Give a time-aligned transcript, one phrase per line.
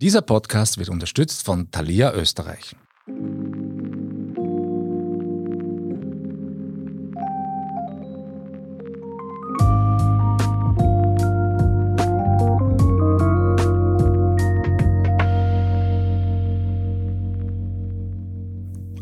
[0.00, 2.74] Dieser Podcast wird unterstützt von Thalia Österreich.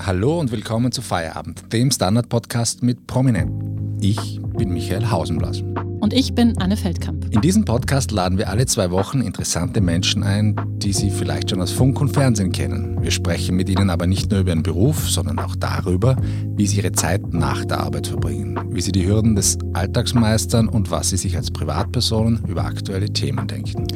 [0.01, 4.01] Hallo und willkommen zu Feierabend, dem Standard-Podcast mit Prominenten.
[4.01, 5.63] Ich bin Michael Hausenblas.
[6.01, 7.18] Und ich bin Anne Feldkamp.
[7.31, 11.61] In diesem Podcast laden wir alle zwei Wochen interessante Menschen ein, die Sie vielleicht schon
[11.61, 13.03] aus Funk und Fernsehen kennen.
[13.03, 16.17] Wir sprechen mit ihnen aber nicht nur über ihren Beruf, sondern auch darüber,
[16.57, 20.69] wie sie ihre Zeit nach der Arbeit verbringen, wie sie die Hürden des Alltags meistern
[20.69, 23.87] und was sie sich als Privatpersonen über aktuelle Themen denken.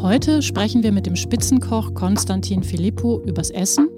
[0.00, 3.88] Heute sprechen wir mit dem Spitzenkoch Konstantin Filippo übers Essen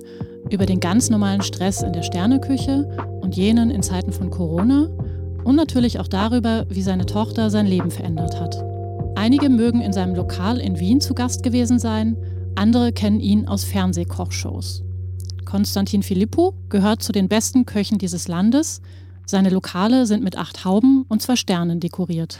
[0.50, 2.88] über den ganz normalen Stress in der Sterneküche
[3.20, 4.88] und jenen in Zeiten von Corona
[5.44, 8.69] und natürlich auch darüber, wie seine Tochter sein Leben verändert hat.
[9.20, 12.16] Einige mögen in seinem Lokal in Wien zu Gast gewesen sein,
[12.54, 14.82] andere kennen ihn aus Fernsehkochshows.
[15.44, 18.80] Konstantin Filippo gehört zu den besten Köchen dieses Landes.
[19.26, 22.38] Seine Lokale sind mit acht Hauben und zwei Sternen dekoriert.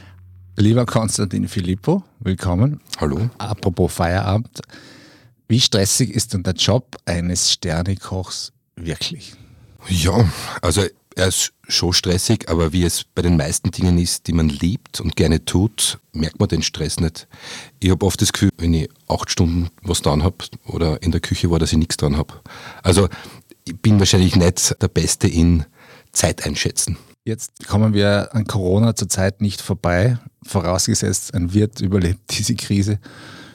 [0.56, 2.80] Lieber Konstantin Filippo, willkommen.
[2.98, 3.28] Hallo.
[3.36, 4.62] Apropos Feierabend,
[5.48, 9.34] wie stressig ist denn der Job eines Sternekochs wirklich?
[9.86, 10.24] Ja,
[10.62, 10.80] also
[11.16, 15.00] er ist schon stressig, aber wie es bei den meisten Dingen ist, die man liebt
[15.00, 17.26] und gerne tut, merkt man den Stress nicht.
[17.78, 21.20] Ich habe oft das Gefühl, wenn ich acht Stunden was dran habe oder in der
[21.20, 22.34] Küche war, dass ich nichts dran habe.
[22.82, 23.08] Also
[23.64, 25.64] ich bin wahrscheinlich nicht der Beste in
[26.12, 26.96] Zeit einschätzen.
[27.24, 32.98] Jetzt kommen wir an Corona zurzeit nicht vorbei, vorausgesetzt, ein Wirt überlebt diese Krise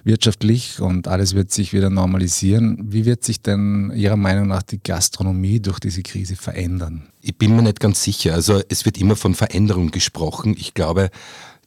[0.06, 2.78] wirtschaftlich und alles wird sich wieder normalisieren.
[2.94, 7.08] Wie wird sich denn Ihrer Meinung nach die Gastronomie durch diese Krise verändern?
[7.22, 8.36] Ich bin mir nicht ganz sicher.
[8.36, 10.56] Also es wird immer von Veränderung gesprochen.
[10.58, 11.10] Ich glaube,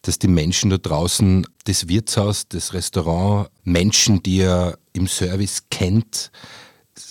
[0.03, 6.31] dass die Menschen da draußen, das Wirtshaus, das Restaurant, Menschen, die er im Service kennt,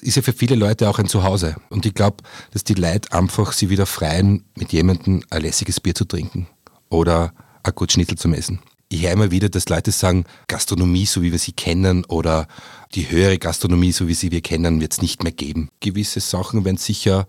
[0.01, 1.57] ist ja für viele Leute auch ein Zuhause.
[1.69, 5.93] Und ich glaube, dass die Leute einfach sie wieder freien, mit jemandem ein lässiges Bier
[5.93, 6.47] zu trinken
[6.89, 7.33] oder
[7.63, 11.31] ein gut Schnitzel zu essen ich höre immer wieder, dass Leute sagen, Gastronomie, so wie
[11.31, 12.47] wir sie kennen, oder
[12.95, 15.69] die höhere Gastronomie, so wie sie wir kennen, wird es nicht mehr geben.
[15.79, 17.27] Gewisse Sachen werden sicher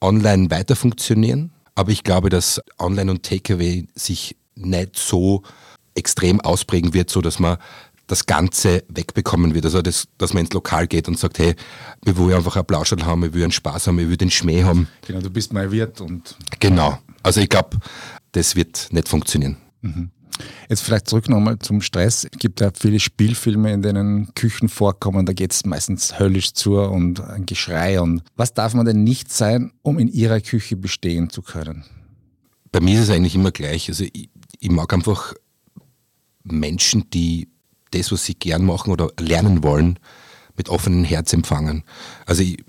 [0.00, 5.42] online weiter funktionieren, aber ich glaube, dass Online und Takeaway sich nicht so
[5.94, 7.58] extrem ausprägen wird, so dass man
[8.06, 9.64] das Ganze wegbekommen wird.
[9.64, 11.54] Also, das, dass man ins Lokal geht und sagt, hey,
[12.04, 14.88] wir wollen einfach ein Plauschel haben, wir wollen Spaß haben, wir wollen den Schmäh haben.
[15.06, 16.36] Genau, du bist mal Wirt und.
[16.60, 16.98] Genau.
[17.22, 17.78] Also, ich glaube,
[18.32, 19.56] das wird nicht funktionieren.
[19.80, 20.10] Mhm.
[20.68, 22.24] Jetzt vielleicht zurück nochmal zum Stress.
[22.24, 25.26] Es gibt ja viele Spielfilme, in denen Küchen vorkommen.
[25.26, 28.00] Da geht es meistens höllisch zu und ein Geschrei.
[28.00, 31.84] Und was darf man denn nicht sein, um in ihrer Küche bestehen zu können?
[32.72, 33.88] Bei mir ist es eigentlich immer gleich.
[33.88, 34.28] Also ich,
[34.58, 35.34] ich mag einfach
[36.42, 37.48] Menschen, die
[37.92, 39.98] das, was sie gern machen oder lernen wollen,
[40.56, 41.84] mit offenem Herz empfangen.
[42.26, 42.64] Also ich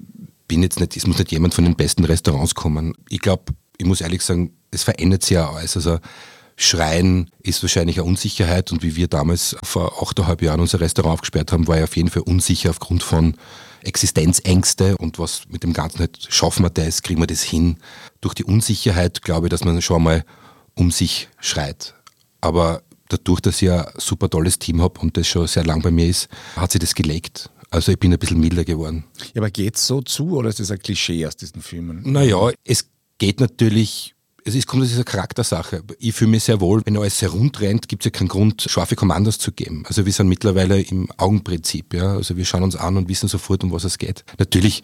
[0.48, 2.94] bin jetzt nicht, es muss nicht jemand von den besten Restaurants kommen.
[3.10, 5.76] Ich glaube, ich muss ehrlich sagen, es verändert sich ja alles.
[5.76, 6.00] Also
[6.58, 11.52] Schreien ist wahrscheinlich eine Unsicherheit und wie wir damals vor achteinhalb Jahren unser Restaurant aufgesperrt
[11.52, 13.36] haben, war ich auf jeden Fall unsicher aufgrund von
[13.84, 17.78] Existenzängste und was mit dem Ganzen halt, schaffen wir das, kriegen wir das hin.
[18.22, 20.24] Durch die Unsicherheit glaube ich, dass man schon mal
[20.76, 21.94] um sich schreit.
[22.42, 25.92] Aber dadurch, dass ich ein super tolles Team habe und das schon sehr lang bei
[25.92, 27.50] mir ist, hat sich das gelegt.
[27.70, 29.04] Also ich bin ein bisschen milder geworden.
[29.34, 32.02] Ja, aber geht es so zu oder ist das ein Klischee aus diesen Filmen?
[32.06, 32.88] Naja, es
[33.18, 34.15] geht natürlich
[34.48, 35.84] es ist, kommt aus dieser Charaktersache.
[35.98, 39.40] Ich fühle mich sehr wohl, wenn alles herumrennt, gibt es ja keinen Grund, scharfe Kommandos
[39.40, 39.84] zu geben.
[39.88, 42.14] Also wir sind mittlerweile im Augenprinzip, ja.
[42.14, 44.24] Also wir schauen uns an und wissen sofort, um was es geht.
[44.38, 44.84] Natürlich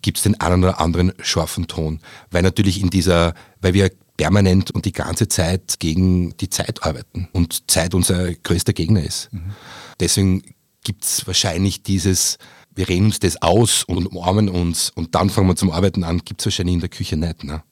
[0.00, 2.00] gibt es den einen oder anderen scharfen Ton,
[2.30, 7.28] weil natürlich in dieser, weil wir permanent und die ganze Zeit gegen die Zeit arbeiten
[7.32, 9.28] und Zeit unser größter Gegner ist.
[9.32, 9.52] Mhm.
[10.00, 10.42] Deswegen
[10.82, 12.38] gibt es wahrscheinlich dieses,
[12.74, 16.22] wir reden uns das aus und umarmen uns und dann fangen wir zum Arbeiten an,
[16.24, 17.44] gibt es wahrscheinlich in der Küche nicht.
[17.44, 17.62] Ne?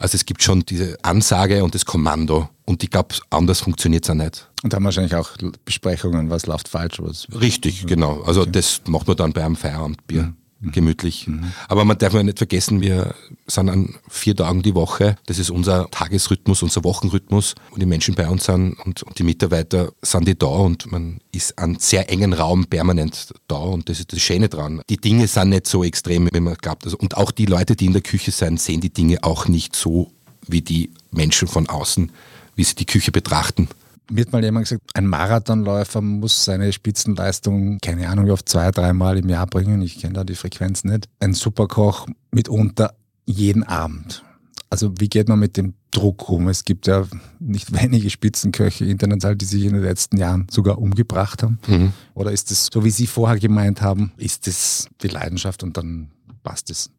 [0.00, 2.48] Also es gibt schon diese Ansage und das Kommando.
[2.64, 4.48] Und ich glaube, anders funktioniert es auch nicht.
[4.62, 5.30] Und dann wahrscheinlich auch
[5.66, 7.00] Besprechungen, was läuft falsch.
[7.00, 8.22] Was Richtig, genau.
[8.22, 8.50] Also okay.
[8.52, 10.22] das macht man dann bei einem Feierabendbier.
[10.22, 10.36] Mhm.
[10.60, 10.72] Mhm.
[10.72, 11.26] gemütlich.
[11.26, 11.52] Mhm.
[11.68, 13.14] Aber man darf ja nicht vergessen, wir
[13.46, 15.16] sind an vier Tagen die Woche.
[15.26, 17.54] Das ist unser Tagesrhythmus, unser Wochenrhythmus.
[17.70, 21.20] Und die Menschen bei uns sind und, und die Mitarbeiter sind die da und man
[21.32, 24.82] ist an sehr engen Raum permanent da und das ist das Schöne dran.
[24.90, 26.84] Die Dinge sind nicht so extrem, wie man glaubt.
[26.84, 29.74] Also, und auch die Leute, die in der Küche sind, sehen die Dinge auch nicht
[29.74, 30.12] so
[30.46, 32.12] wie die Menschen von außen,
[32.54, 33.68] wie sie die Küche betrachten.
[34.10, 39.16] Mir hat mal jemand gesagt, ein Marathonläufer muss seine Spitzenleistung, keine Ahnung, auf zwei, dreimal
[39.18, 39.80] im Jahr bringen.
[39.82, 41.08] Ich kenne da die Frequenz nicht.
[41.20, 44.24] Ein Superkoch mitunter jeden Abend.
[44.68, 46.48] Also wie geht man mit dem Druck um?
[46.48, 47.06] Es gibt ja
[47.38, 51.60] nicht wenige Spitzenköche international, die sich in den letzten Jahren sogar umgebracht haben.
[51.68, 51.92] Mhm.
[52.14, 56.10] Oder ist es, so wie Sie vorher gemeint haben, ist es die Leidenschaft und dann
[56.42, 56.90] passt es?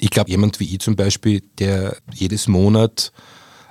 [0.00, 3.12] Ich glaube, jemand wie ich zum Beispiel, der jedes Monat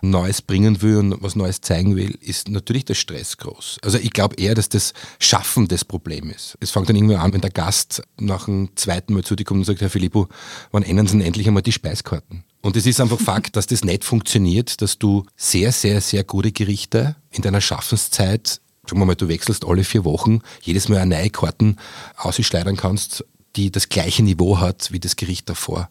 [0.01, 3.79] Neues bringen will und was Neues zeigen will, ist natürlich der Stress groß.
[3.83, 6.57] Also ich glaube eher, dass das Schaffen das Problem ist.
[6.59, 9.59] Es fängt dann irgendwann an, wenn der Gast nach dem zweiten Mal zu dir kommt
[9.59, 10.27] und sagt, Herr Filippo,
[10.71, 12.43] wann ändern Sie denn endlich einmal die Speiskarten?
[12.61, 16.51] Und es ist einfach Fakt, dass das nicht funktioniert, dass du sehr, sehr, sehr gute
[16.51, 21.15] Gerichte in deiner Schaffenszeit, sagen wir mal, du wechselst alle vier Wochen, jedes Mal eine
[21.15, 21.77] neue Karten
[22.17, 23.25] ausschleudern kannst,
[23.55, 25.89] die das gleiche Niveau hat wie das Gericht davor.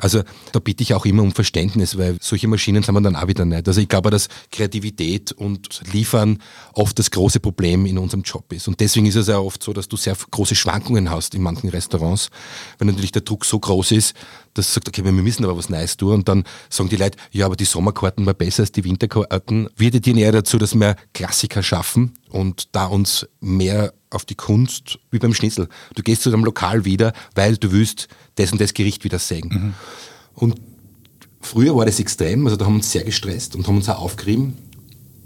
[0.00, 3.28] Also da bitte ich auch immer um Verständnis, weil solche Maschinen sind wir dann auch
[3.28, 3.68] wieder nicht.
[3.68, 6.38] Also ich glaube, dass Kreativität und Liefern
[6.72, 8.66] oft das große Problem in unserem Job ist.
[8.66, 11.68] Und deswegen ist es ja oft so, dass du sehr große Schwankungen hast in manchen
[11.68, 12.30] Restaurants,
[12.78, 14.14] weil natürlich der Druck so groß ist,
[14.54, 16.14] dass sagt, okay, wir müssen aber was Neues tun.
[16.14, 19.68] Und dann sagen die Leute, ja, aber die Sommerkarten waren besser als die Winterkarten.
[19.76, 24.98] Wir die eher dazu, dass wir Klassiker schaffen und da uns mehr auf die Kunst
[25.10, 25.68] wie beim Schnitzel.
[25.94, 29.48] Du gehst zu deinem Lokal wieder, weil du willst das und das Gericht wieder sägen.
[29.48, 29.74] Mhm.
[30.34, 30.60] Und
[31.40, 34.00] früher war das extrem, also da haben wir uns sehr gestresst und haben uns auch
[34.00, 34.54] aufgerieben.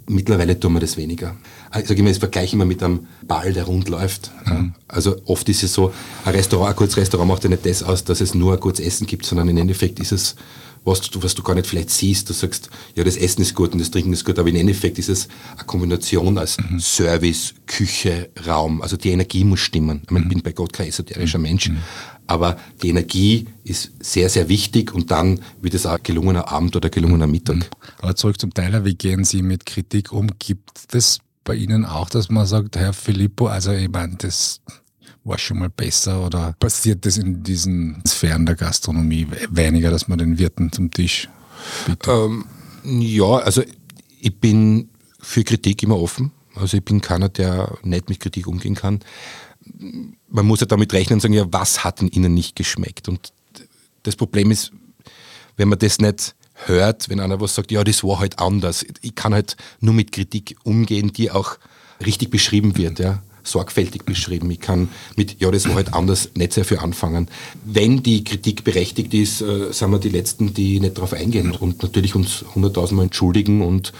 [0.06, 1.36] Mittlerweile tun wir das weniger.
[1.78, 4.30] Ich sage immer, das vergleiche immer mit einem Ball, der rund läuft.
[4.46, 4.74] Mhm.
[4.86, 5.92] Also oft ist es so,
[6.24, 8.84] ein Restaurant, ein kurzes Restaurant macht ja nicht das aus, dass es nur ein kurzes
[8.84, 10.36] Essen gibt, sondern im Endeffekt ist es
[10.84, 12.28] was du, was du gar nicht vielleicht siehst.
[12.28, 14.98] Du sagst, ja, das Essen ist gut und das Trinken ist gut, aber im Endeffekt
[14.98, 16.78] ist es eine Kombination als mhm.
[16.78, 18.82] Service, Küche, Raum.
[18.82, 20.02] Also die Energie muss stimmen.
[20.04, 21.42] Ich, meine, ich bin bei Gott kein esoterischer mhm.
[21.42, 21.78] Mensch, mhm.
[22.26, 26.90] Aber die Energie ist sehr, sehr wichtig und dann wird es auch gelungener Abend oder
[26.90, 27.56] gelungener Mittag.
[27.56, 27.64] Mhm.
[28.00, 30.28] Aber zurück zum Teiler, wie gehen Sie mit Kritik um?
[30.38, 34.60] Gibt es bei Ihnen auch, dass man sagt, Herr Filippo, also ich meine, das
[35.24, 40.18] war schon mal besser oder passiert das in diesen Sphären der Gastronomie weniger, dass man
[40.18, 41.28] den Wirten zum Tisch
[41.86, 42.08] bittet?
[42.08, 42.44] Ähm,
[42.84, 43.62] ja, also
[44.20, 44.90] ich bin
[45.20, 46.32] für Kritik immer offen.
[46.54, 49.00] Also ich bin keiner, der nicht mit Kritik umgehen kann.
[50.28, 53.08] Man muss ja damit rechnen und sagen, ja, was hat in ihnen nicht geschmeckt?
[53.08, 53.32] Und
[54.02, 54.72] das Problem ist,
[55.56, 56.34] wenn man das nicht
[56.66, 58.84] hört, wenn einer was sagt, ja, das war halt anders.
[59.02, 61.56] Ich kann halt nur mit Kritik umgehen, die auch
[62.04, 62.98] richtig beschrieben wird.
[62.98, 64.50] Ja sorgfältig beschrieben.
[64.50, 67.28] Ich kann mit, ja, das war halt anders, nicht sehr viel anfangen.
[67.64, 71.82] Wenn die Kritik berechtigt ist, äh, sind wir die Letzten, die nicht darauf eingehen und
[71.82, 73.92] natürlich uns hunderttausendmal entschuldigen und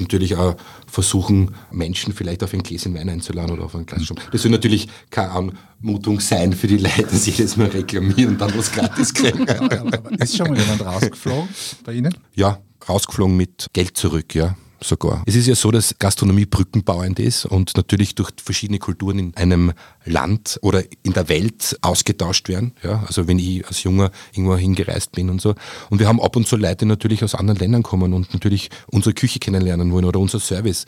[0.00, 0.56] natürlich auch
[0.86, 4.18] versuchen, Menschen vielleicht auf ein Gläschen Wein einzuladen oder auf ein Glas Schaum.
[4.32, 8.40] Das soll natürlich keine Anmutung sein für die Leute, dass sie jedes Mal reklamieren und
[8.40, 9.46] dann was gratis kriegen.
[10.18, 11.48] Ist schon mal jemand rausgeflogen
[11.84, 12.14] bei Ihnen?
[12.34, 12.58] Ja,
[12.88, 15.22] rausgeflogen mit Geld zurück, ja sogar.
[15.26, 19.72] Es ist ja so, dass Gastronomie brückenbauend ist und natürlich durch verschiedene Kulturen in einem
[20.04, 22.72] Land oder in der Welt ausgetauscht werden.
[22.82, 25.54] Ja, also wenn ich als Junger irgendwo hingereist bin und so.
[25.90, 29.14] Und wir haben ab und zu Leute, natürlich aus anderen Ländern kommen und natürlich unsere
[29.14, 30.86] Küche kennenlernen wollen oder unser Service.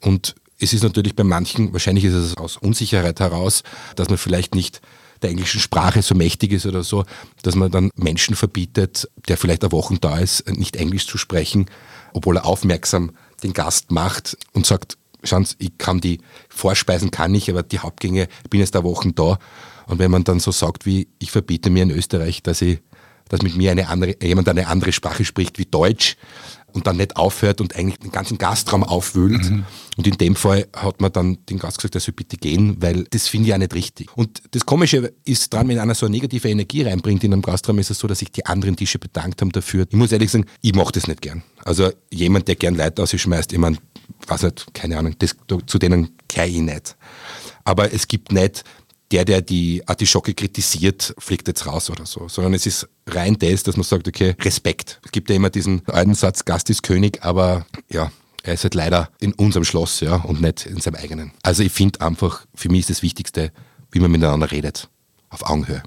[0.00, 3.62] Und es ist natürlich bei manchen, wahrscheinlich ist es aus Unsicherheit heraus,
[3.96, 4.80] dass man vielleicht nicht
[5.22, 7.04] der englischen Sprache so mächtig ist oder so,
[7.42, 11.66] dass man dann Menschen verbietet, der vielleicht eine Woche da ist, nicht Englisch zu sprechen,
[12.12, 13.12] obwohl er aufmerksam
[13.42, 17.78] den Gast macht und sagt, schauen Sie, ich kann die Vorspeisen kann ich, aber die
[17.78, 19.38] Hauptgänge, ich bin jetzt eine Woche da.
[19.86, 22.80] Und wenn man dann so sagt, wie ich verbiete mir in Österreich, dass ich,
[23.28, 26.16] dass mit mir eine andere, jemand eine andere Sprache spricht wie Deutsch,
[26.72, 29.50] und dann nicht aufhört und eigentlich den ganzen Gastraum aufwühlt.
[29.50, 29.64] Mhm.
[29.96, 33.04] Und in dem Fall hat man dann den Gast gesagt, er soll bitte gehen, weil
[33.10, 34.16] das finde ich ja nicht richtig.
[34.16, 37.78] Und das Komische ist dran, wenn einer so eine negative Energie reinbringt in einem Gastraum,
[37.78, 39.86] ist es so, dass sich die anderen Tische bedankt haben dafür.
[39.88, 41.42] Ich muss ehrlich sagen, ich mache das nicht gern.
[41.64, 43.78] Also jemand, der gern Leute ausschmeißt, ich meine,
[44.26, 46.96] weiß nicht, keine Ahnung, das, zu denen gehöre ich nicht.
[47.64, 48.64] Aber es gibt nicht
[49.10, 53.62] der, der die Artischocke kritisiert, fliegt jetzt raus oder so, sondern es ist rein das,
[53.62, 55.00] dass man sagt, okay, Respekt.
[55.04, 58.10] Es gibt ja immer diesen alten Satz, Gast ist König, aber ja,
[58.42, 61.32] er ist halt leider in unserem Schloss, ja, und nicht in seinem eigenen.
[61.42, 63.52] Also ich finde einfach, für mich ist das Wichtigste,
[63.90, 64.88] wie man miteinander redet,
[65.30, 65.82] auf Augenhöhe.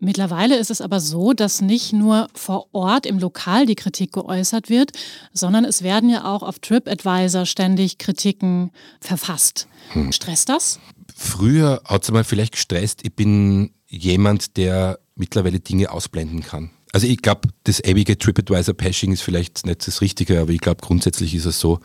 [0.00, 4.68] Mittlerweile ist es aber so, dass nicht nur vor Ort im Lokal die Kritik geäußert
[4.68, 4.92] wird,
[5.32, 9.66] sondern es werden ja auch auf TripAdvisor ständig Kritiken verfasst.
[9.90, 10.12] Hm.
[10.12, 10.78] Stresst das?
[11.14, 13.00] Früher hat es mal vielleicht gestresst.
[13.04, 16.70] Ich bin jemand, der mittlerweile Dinge ausblenden kann.
[16.92, 21.34] Also ich glaube, das ewige TripAdvisor-Pashing ist vielleicht nicht das Richtige, aber ich glaube grundsätzlich
[21.34, 21.80] ist es so,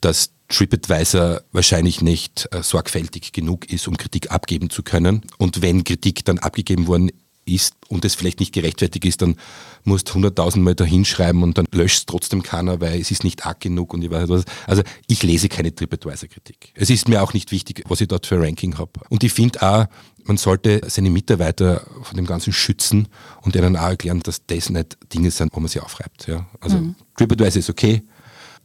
[0.00, 5.22] dass TripAdvisor wahrscheinlich nicht äh, sorgfältig genug ist, um Kritik abgeben zu können.
[5.38, 7.10] Und wenn Kritik dann abgegeben worden
[7.54, 9.36] ist und es vielleicht nicht gerechtfertigt ist, dann
[9.84, 13.46] musst du hunderttausendmal da hinschreiben und dann löscht es trotzdem keiner, weil es ist nicht
[13.46, 14.44] arg genug und ich weiß was.
[14.66, 16.72] Also ich lese keine TripAdvisor-Kritik.
[16.74, 18.92] Es ist mir auch nicht wichtig, was ich dort für ein Ranking habe.
[19.08, 19.86] Und ich finde auch,
[20.24, 23.08] man sollte seine Mitarbeiter von dem Ganzen schützen
[23.42, 26.26] und ihnen auch erklären, dass das nicht Dinge sind, wo man sie aufreibt.
[26.26, 26.46] Ja.
[26.60, 26.94] Also mhm.
[27.16, 28.02] TripAdvisor ist okay.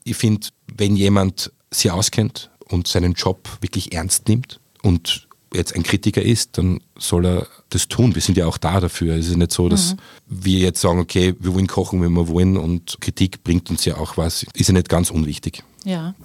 [0.04, 5.83] Ich finde, wenn jemand sich auskennt und seinen Job wirklich ernst nimmt und jetzt ein
[5.83, 8.15] Kritiker ist, dann soll er das tun.
[8.15, 9.15] Wir sind ja auch da dafür.
[9.15, 9.97] Es ist nicht so, dass mhm.
[10.27, 13.97] wir jetzt sagen, okay, wir wollen kochen, wenn wir wollen und Kritik bringt uns ja
[13.97, 14.45] auch was.
[14.53, 15.63] Ist ja nicht ganz unwichtig.
[15.83, 16.15] Ja.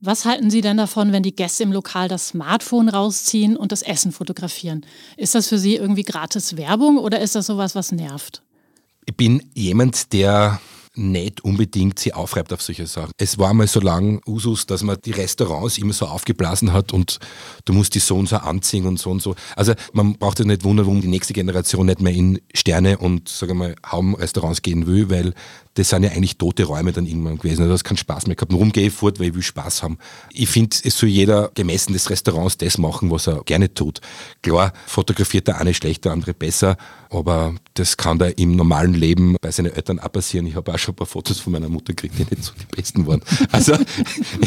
[0.00, 3.82] Was halten Sie denn davon, wenn die Gäste im Lokal das Smartphone rausziehen und das
[3.82, 4.86] Essen fotografieren?
[5.16, 8.42] Ist das für Sie irgendwie gratis Werbung oder ist das sowas, was nervt?
[9.06, 10.60] Ich bin jemand, der
[10.98, 13.12] nicht unbedingt sie aufreibt auf solche Sachen.
[13.16, 17.18] Es war mal so lang Usus, dass man die Restaurants immer so aufgeblasen hat und
[17.64, 19.34] du musst die so und so anziehen und so und so.
[19.56, 23.28] Also man braucht sich nicht wundern, warum die nächste Generation nicht mehr in Sterne und
[23.28, 25.34] sagen wir mal Haum-Restaurants gehen will, weil
[25.78, 27.62] das sind ja eigentlich tote Räume dann irgendwann gewesen.
[27.62, 28.52] Also das keinen Spaß mehr gehabt.
[28.52, 29.20] Warum gehe ich fort?
[29.20, 29.98] Weil ich will Spaß haben.
[30.32, 34.00] Ich finde, es soll jeder gemessen des Restaurants das machen, was er gerne tut.
[34.42, 36.76] Klar, fotografiert der eine schlechter, der andere besser,
[37.10, 40.46] aber das kann da im normalen Leben bei seinen Eltern auch passieren.
[40.46, 42.76] Ich habe auch schon ein paar Fotos von meiner Mutter gekriegt, die nicht so die
[42.76, 43.22] besten waren.
[43.52, 43.76] Also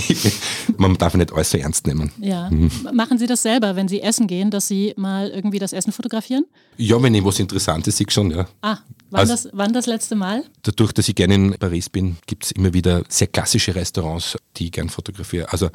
[0.78, 2.12] man darf nicht alles so ernst nehmen.
[2.20, 2.50] Ja.
[2.50, 2.70] Mhm.
[2.94, 6.46] Machen Sie das selber, wenn Sie essen gehen, dass Sie mal irgendwie das Essen fotografieren?
[6.78, 8.48] Ja, wenn ich was Interessantes sehe, schon, ja.
[8.62, 8.78] Ah,
[9.12, 10.44] wann, also, das, wann das letzte Mal?
[10.64, 14.66] Dadurch, dass ich gerne in Paris bin, gibt es immer wieder sehr klassische Restaurants, die
[14.66, 15.52] ich gerne fotografiere.
[15.52, 15.70] Also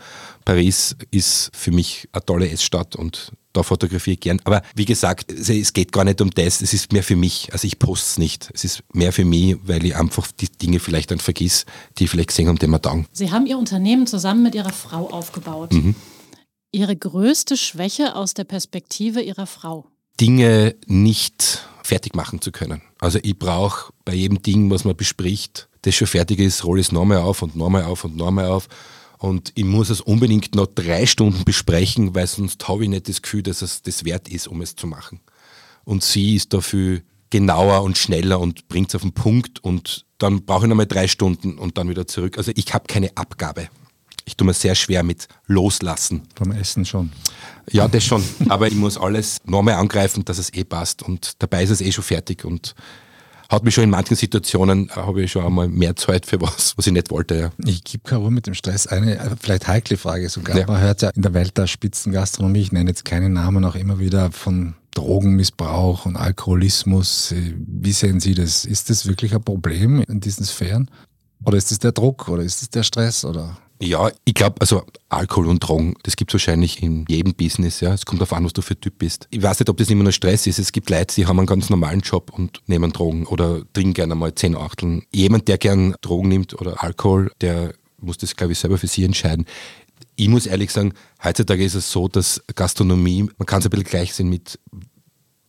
[0.45, 4.41] Paris ist für mich eine tolle Essstadt und da fotografiere ich gern.
[4.45, 7.53] Aber wie gesagt, es geht gar nicht um das, es ist mehr für mich.
[7.53, 8.51] Also ich poste es nicht.
[8.53, 11.65] Es ist mehr für mich, weil ich einfach die Dinge vielleicht dann vergiss,
[11.99, 13.07] die ich vielleicht gesehen habe, die mir taugen.
[13.13, 15.73] Sie haben Ihr Unternehmen zusammen mit Ihrer Frau aufgebaut.
[15.73, 15.95] Mhm.
[16.73, 19.87] Ihre größte Schwäche aus der Perspektive Ihrer Frau?
[20.21, 22.83] Dinge nicht fertig machen zu können.
[22.99, 26.93] Also ich brauche bei jedem Ding, was man bespricht, das schon fertig ist, rolle es
[26.93, 28.69] nochmal auf und nochmal auf und nochmal auf.
[29.19, 33.23] Und ich muss es unbedingt noch drei Stunden besprechen, weil sonst habe ich nicht das
[33.23, 35.21] Gefühl, dass es das wert ist, um es zu machen.
[35.85, 37.01] Und sie ist dafür
[37.31, 41.09] genauer und schneller und bringt es auf den Punkt und dann brauche ich nochmal drei
[41.09, 42.39] Stunden und dann wieder zurück.
[42.39, 43.69] Also ich habe keine Abgabe.
[44.27, 46.23] Ich tue mir sehr schwer mit Loslassen.
[46.35, 47.13] Beim Essen schon.
[47.71, 48.23] Ja, das schon.
[48.49, 51.03] Aber ich muss alles nochmal angreifen, dass es eh passt.
[51.03, 52.45] Und dabei ist es eh schon fertig.
[52.45, 52.75] Und
[53.49, 56.75] hat mich schon in manchen Situationen, äh, habe ich schon einmal mehr Zeit für was,
[56.77, 57.37] was ich nicht wollte.
[57.37, 57.51] Ja.
[57.65, 58.87] Ich gebe keine Ruhe mit dem Stress.
[58.87, 60.59] Eine äh, vielleicht heikle Frage sogar.
[60.59, 60.67] Ja.
[60.67, 63.99] Man hört ja in der Welt der Spitzengastronomie, ich nenne jetzt keine Namen, auch immer
[63.99, 67.33] wieder von Drogenmissbrauch und Alkoholismus.
[67.33, 68.65] Äh, wie sehen Sie das?
[68.65, 70.91] Ist das wirklich ein Problem in diesen Sphären?
[71.45, 73.25] Oder ist es der Druck oder ist es der Stress?
[73.25, 73.57] Oder?
[73.81, 77.81] Ja, ich glaube, also Alkohol und Drogen, das gibt es wahrscheinlich in jedem Business.
[77.81, 77.93] Ja.
[77.93, 79.29] Es kommt darauf an, was du für Typ bist.
[79.31, 80.59] Ich weiß nicht, ob das immer nur Stress ist.
[80.59, 84.15] Es gibt Leute, die haben einen ganz normalen Job und nehmen Drogen oder trinken gerne
[84.15, 85.03] mal zehn Achteln.
[85.13, 89.05] Jemand, der gern Drogen nimmt oder Alkohol, der muss das, glaube ich, selber für sich
[89.05, 89.45] entscheiden.
[90.17, 93.85] Ich muss ehrlich sagen, heutzutage ist es so, dass Gastronomie, man kann es ein bisschen
[93.85, 94.59] gleich sehen mit,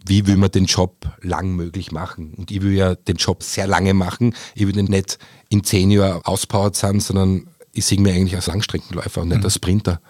[0.06, 2.34] wie will man den Job lang möglich machen.
[2.34, 4.36] Und ich will ja den Job sehr lange machen.
[4.56, 5.18] Ich will den nicht
[5.50, 9.46] in zehn Jahren auspowert sein, sondern ich sehe mir eigentlich als Langstreckenläufer und nicht mhm.
[9.46, 10.02] als Sprinter.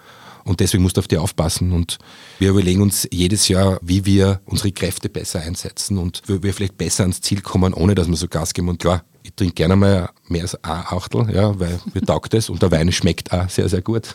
[0.44, 1.72] Und deswegen musst du auf die aufpassen.
[1.72, 1.98] Und
[2.38, 6.78] wir überlegen uns jedes Jahr, wie wir unsere Kräfte besser einsetzen und wie wir vielleicht
[6.78, 8.70] besser ans Ziel kommen, ohne dass wir so Gas geben.
[8.70, 12.48] Und klar, ich trinke gerne mal mehr als ein Achtel, ja, weil mir taugt es
[12.48, 14.14] und der Wein schmeckt auch sehr, sehr gut.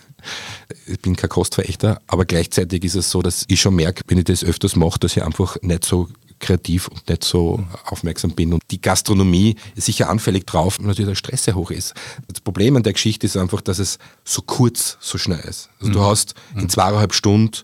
[0.88, 4.24] Ich bin kein Kostverächter, aber gleichzeitig ist es so, dass ich schon merke, wenn ich
[4.24, 6.10] das öfters mache, dass ich einfach nicht so
[6.43, 8.53] kreativ und nicht so aufmerksam bin.
[8.53, 11.93] Und die Gastronomie ist sicher anfällig drauf, weil natürlich der Stress sehr hoch ist.
[12.27, 15.69] Das Problem an der Geschichte ist einfach, dass es so kurz, so schnell ist.
[15.79, 15.93] Also mhm.
[15.93, 17.63] du hast in zweieinhalb Stunden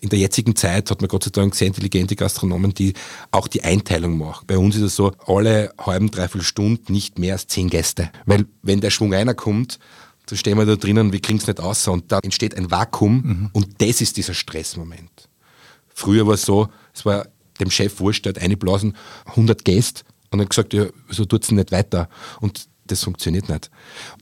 [0.00, 2.94] in der jetzigen Zeit hat man Gott sei Dank sehr intelligente Gastronomen, die
[3.32, 4.44] auch die Einteilung machen.
[4.46, 8.10] Bei uns ist es so, alle halben, dreiviertel Stunden nicht mehr als zehn Gäste.
[8.24, 9.78] Weil wenn der Schwung einer kommt,
[10.26, 13.12] dann stehen wir da drinnen, wir kriegen es nicht aus und da entsteht ein Vakuum
[13.14, 13.50] mhm.
[13.52, 15.28] und das ist dieser Stressmoment.
[15.88, 17.26] Früher war es so, es war
[17.60, 18.96] dem Chef wurscht, der hat eingeblasen,
[19.26, 22.08] 100 Gäste und hat gesagt, ja, so tut es nicht weiter.
[22.40, 23.70] Und das funktioniert nicht.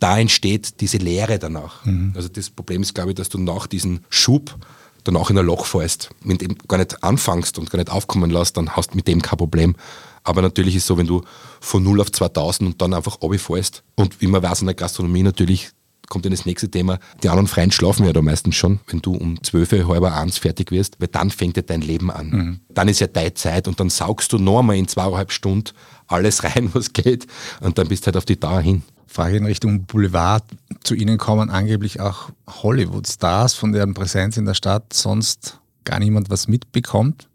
[0.01, 1.85] Da entsteht diese Leere danach.
[1.85, 2.13] Mhm.
[2.15, 4.57] Also das Problem ist, glaube ich, dass du nach diesem Schub
[5.05, 6.11] danach in ein Loch fällst.
[6.25, 9.23] Wenn du gar nicht anfängst und gar nicht aufkommen lässt, dann hast du mit dem
[9.23, 9.77] kein Problem.
[10.25, 11.23] Aber natürlich ist es so, wenn du
[11.61, 15.23] von 0 auf 2000 und dann einfach runterfällst und wie man weiß in der Gastronomie
[15.23, 15.71] natürlich
[16.09, 16.99] kommt dann das nächste Thema.
[17.23, 20.71] Die anderen Freien schlafen ja da meistens schon, wenn du um zwölf, halb eins fertig
[20.71, 22.31] wirst, weil dann fängt ja dein Leben an.
[22.31, 22.61] Mhm.
[22.69, 25.71] Dann ist ja deine Zeit und dann saugst du noch einmal in zweieinhalb Stunden
[26.07, 27.27] alles rein, was geht
[27.61, 28.83] und dann bist du halt auf die Dauer hin.
[29.07, 30.45] Frage in Richtung Boulevard.
[30.83, 36.29] Zu Ihnen kommen angeblich auch Hollywood-Stars, von deren Präsenz in der Stadt sonst gar niemand
[36.29, 37.29] was mitbekommt.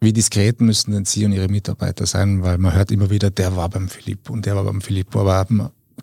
[0.00, 2.42] Wie diskret müssen denn Sie und Ihre Mitarbeiter sein?
[2.42, 5.46] Weil man hört immer wieder, der war beim Philipp und der war beim Philipp, aber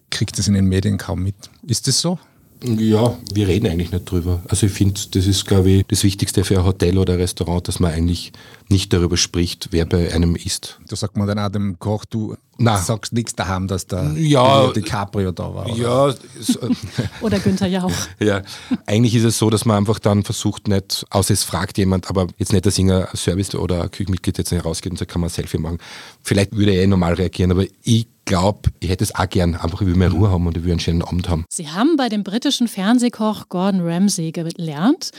[0.09, 1.35] kriegt es in den Medien kaum mit.
[1.63, 2.19] Ist das so?
[2.63, 4.41] Ja, wir reden eigentlich nicht drüber.
[4.47, 7.67] Also ich finde, das ist, glaube ich, das Wichtigste für ein Hotel oder ein Restaurant,
[7.67, 8.33] dass man eigentlich
[8.67, 10.79] nicht darüber spricht, wer bei einem ist.
[10.87, 12.81] Da sagt man dann auch dem Koch, du Nein.
[12.81, 15.67] sagst nichts daheim, dass der ja, DiCaprio da war.
[15.67, 15.75] Oder?
[15.77, 16.15] Ja.
[17.21, 17.91] oder Günther Jauch.
[18.19, 18.41] Ja,
[18.87, 22.27] eigentlich ist es so, dass man einfach dann versucht nicht, außer es fragt jemand, aber
[22.37, 25.29] jetzt nicht, dass irgendein Service oder ein Küchenmitglied jetzt nicht rausgeht und sagt, kann man
[25.29, 25.77] ein Selfie machen.
[26.23, 29.81] Vielleicht würde er eh normal reagieren, aber ich glaube, ich hätte es auch gern, einfach
[29.81, 31.45] ich will mehr Ruhe haben und ich will einen schönen Abend haben.
[31.49, 35.09] Sie haben bei dem britischen Fernsehkoch Gordon Ramsay gelernt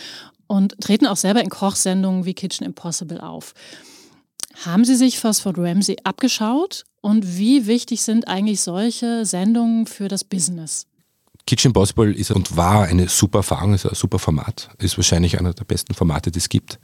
[0.47, 3.55] und treten auch selber in Kochsendungen wie Kitchen Impossible auf.
[4.65, 10.25] Haben Sie sich Phosphor Ramsay abgeschaut und wie wichtig sind eigentlich solche Sendungen für das
[10.25, 10.87] Business?
[11.47, 15.55] Kitchen Impossible ist und war eine super Erfahrung, ist ein super Format, ist wahrscheinlich einer
[15.55, 16.79] der besten Formate, die es gibt.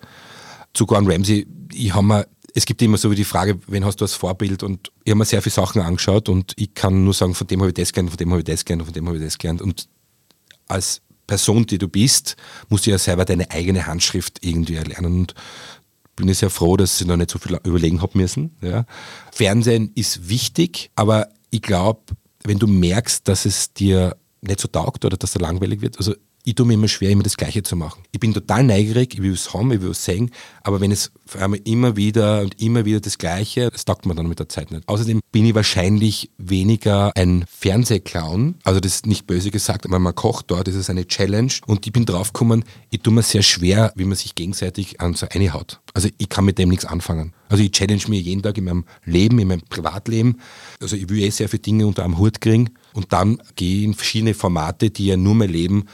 [0.72, 4.00] Zu Gordon Ramsay, ich habe mir es gibt immer so wie die Frage, wen hast
[4.00, 4.62] du als Vorbild?
[4.62, 7.60] Und ich habe mir sehr viele Sachen angeschaut und ich kann nur sagen, von dem
[7.60, 9.38] habe ich das gelernt, von dem habe ich das gelernt, von dem habe ich das
[9.38, 9.60] gelernt.
[9.60, 9.88] Und
[10.68, 12.36] als Person, die du bist,
[12.68, 15.20] musst du ja selber deine eigene Handschrift irgendwie erlernen.
[15.20, 15.34] Und
[16.14, 18.54] bin ich sehr froh, dass ich noch nicht so viel überlegen habe müssen.
[18.60, 18.86] Ja.
[19.32, 22.02] Fernsehen ist wichtig, aber ich glaube,
[22.44, 26.14] wenn du merkst, dass es dir nicht so taugt oder dass es langweilig wird, also
[26.46, 28.02] ich tue mir immer schwer, immer das Gleiche zu machen.
[28.12, 30.30] Ich bin total neugierig, ich will es haben, ich will es sehen,
[30.62, 34.16] aber wenn es vor allem immer wieder und immer wieder das Gleiche, das taugt man
[34.16, 34.86] dann mit der Zeit nicht.
[34.86, 40.14] Außerdem bin ich wahrscheinlich weniger ein Fernsehclown, also das ist nicht böse gesagt, aber man
[40.14, 43.92] kocht dort, das ist eine Challenge und ich bin draufgekommen, ich tue mir sehr schwer,
[43.96, 45.80] wie man sich gegenseitig an so eine haut.
[45.94, 47.32] Also ich kann mit dem nichts anfangen.
[47.48, 50.40] Also ich challenge mir jeden Tag in meinem Leben, in meinem Privatleben.
[50.80, 53.84] Also ich will eh sehr viele Dinge unter einem Hut kriegen und dann gehe ich
[53.84, 55.84] in verschiedene Formate, die ja nur mein Leben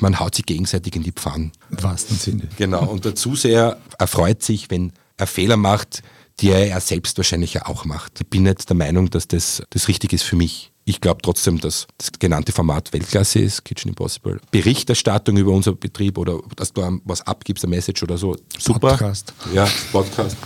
[0.00, 1.50] man haut sich gegenseitig in die Pfanne.
[1.70, 2.48] Im wahrsten Sinne.
[2.56, 2.84] Genau.
[2.86, 6.02] Und der Zuseher erfreut sich, wenn er Fehler macht,
[6.40, 8.20] die er selbst wahrscheinlich auch macht.
[8.20, 10.72] Ich bin nicht der Meinung, dass das das richtig ist für mich.
[10.84, 14.40] Ich glaube trotzdem, dass das genannte Format Weltklasse ist, Kitchen Impossible.
[14.50, 18.90] Berichterstattung über unser Betrieb oder dass du was abgibst, eine Message oder so, super.
[18.90, 19.34] Podcast.
[19.52, 20.36] Ja, Podcast.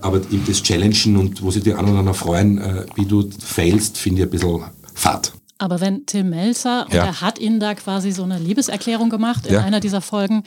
[0.00, 4.22] Aber eben das Challengen und wo sich die anderen freuen, äh, wie du failst, finde
[4.22, 5.32] ich ein bisschen fad.
[5.58, 7.04] Aber wenn Tim Melzer, und ja.
[7.04, 9.62] er hat Ihnen da quasi so eine Liebeserklärung gemacht in ja.
[9.62, 10.42] einer dieser Folgen,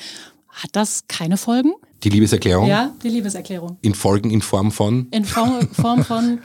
[0.49, 1.73] hat das keine Folgen?
[2.03, 2.67] Die Liebeserklärung?
[2.67, 3.77] Ja, die Liebeserklärung.
[3.81, 5.07] In Folgen in Form von?
[5.11, 6.39] In Form, Form von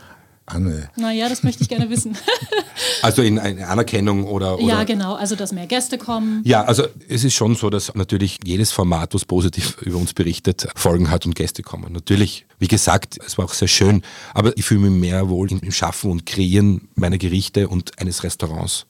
[0.47, 0.91] Anne.
[0.97, 2.17] Naja, das möchte ich gerne wissen.
[3.03, 5.15] also in eine Anerkennung oder, oder, Ja, genau.
[5.15, 6.43] Also, dass mehr Gäste kommen.
[6.45, 10.69] Ja, also es ist schon so, dass natürlich jedes Format, was positiv über uns berichtet,
[10.77, 11.93] Folgen hat und Gäste kommen.
[11.93, 14.03] Natürlich, wie gesagt, es war auch sehr schön,
[14.35, 18.87] aber ich fühle mich mehr wohl im Schaffen und Kreieren meiner Gerichte und eines Restaurants.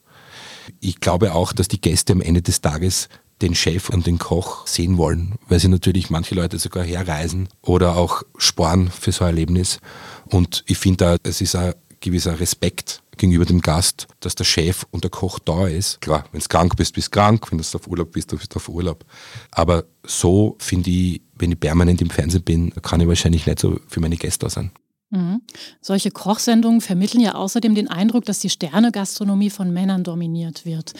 [0.79, 3.07] Ich glaube auch, dass die Gäste am Ende des Tages
[3.41, 7.97] den Chef und den Koch sehen wollen, weil sie natürlich manche Leute sogar herreisen oder
[7.97, 9.79] auch sparen für so ein Erlebnis.
[10.25, 14.85] Und ich finde da, es ist ein gewisser Respekt gegenüber dem Gast, dass der Chef
[14.91, 16.01] und der Koch da ist.
[16.01, 18.57] Klar, wenn du krank bist, bist du krank, wenn du auf Urlaub bist, bist du
[18.57, 19.05] auf Urlaub.
[19.51, 23.79] Aber so finde ich, wenn ich permanent im Fernsehen bin, kann ich wahrscheinlich nicht so
[23.87, 24.71] für meine Gäste da sein.
[25.11, 25.41] Mhm.
[25.81, 30.93] Solche Kochsendungen vermitteln ja außerdem den Eindruck, dass die Sternegastronomie von Männern dominiert wird.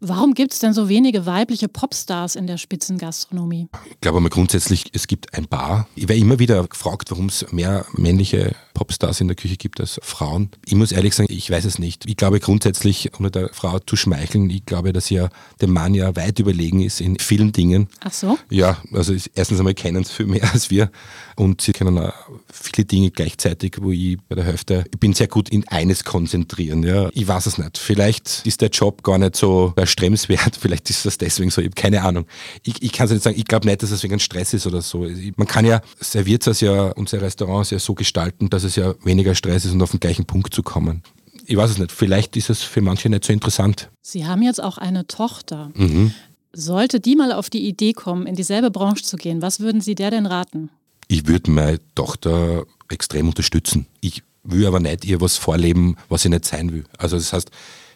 [0.00, 3.68] Warum gibt es denn so wenige weibliche Popstars in der Spitzengastronomie?
[3.90, 5.88] Ich glaube mal grundsätzlich, es gibt ein paar.
[5.96, 9.98] Ich werde immer wieder gefragt, warum es mehr männliche Popstars in der Küche gibt als
[10.04, 10.50] Frauen.
[10.64, 12.06] Ich muss ehrlich sagen, ich weiß es nicht.
[12.06, 16.14] Ich glaube grundsätzlich, ohne der Frau zu schmeicheln, ich glaube, dass ja dem Mann ja
[16.14, 17.88] weit überlegen ist in vielen Dingen.
[18.00, 18.38] Ach so?
[18.50, 20.92] Ja, also erstens einmal kennen sie viel mehr als wir
[21.34, 22.12] und sie können auch
[22.52, 23.47] viele Dinge gleichzeitig,
[23.80, 26.82] wo ich bei der Hälfte, ich bin sehr gut in eines konzentrieren.
[26.82, 27.10] Ja.
[27.12, 27.78] Ich weiß es nicht.
[27.78, 31.74] Vielleicht ist der Job gar nicht so erstrebenswert, vielleicht ist das deswegen so, ich habe
[31.74, 32.26] keine Ahnung.
[32.62, 34.82] Ich, ich kann es nicht sagen, ich glaube nicht, dass es wegen Stress ist oder
[34.82, 35.06] so.
[35.36, 39.64] Man kann ja Serviertshaus ja, unsere Restaurants ja so gestalten, dass es ja weniger Stress
[39.64, 41.02] ist und auf den gleichen Punkt zu kommen.
[41.46, 43.88] Ich weiß es nicht, vielleicht ist es für manche nicht so interessant.
[44.02, 45.70] Sie haben jetzt auch eine Tochter.
[45.74, 46.12] Mhm.
[46.52, 49.94] Sollte die mal auf die Idee kommen, in dieselbe Branche zu gehen, was würden Sie
[49.94, 50.70] der denn raten?
[51.08, 53.86] Ich würde meine Tochter extrem unterstützen.
[54.00, 56.84] Ich will aber nicht ihr was vorleben, was sie nicht sein will.
[56.96, 57.50] Also das heißt,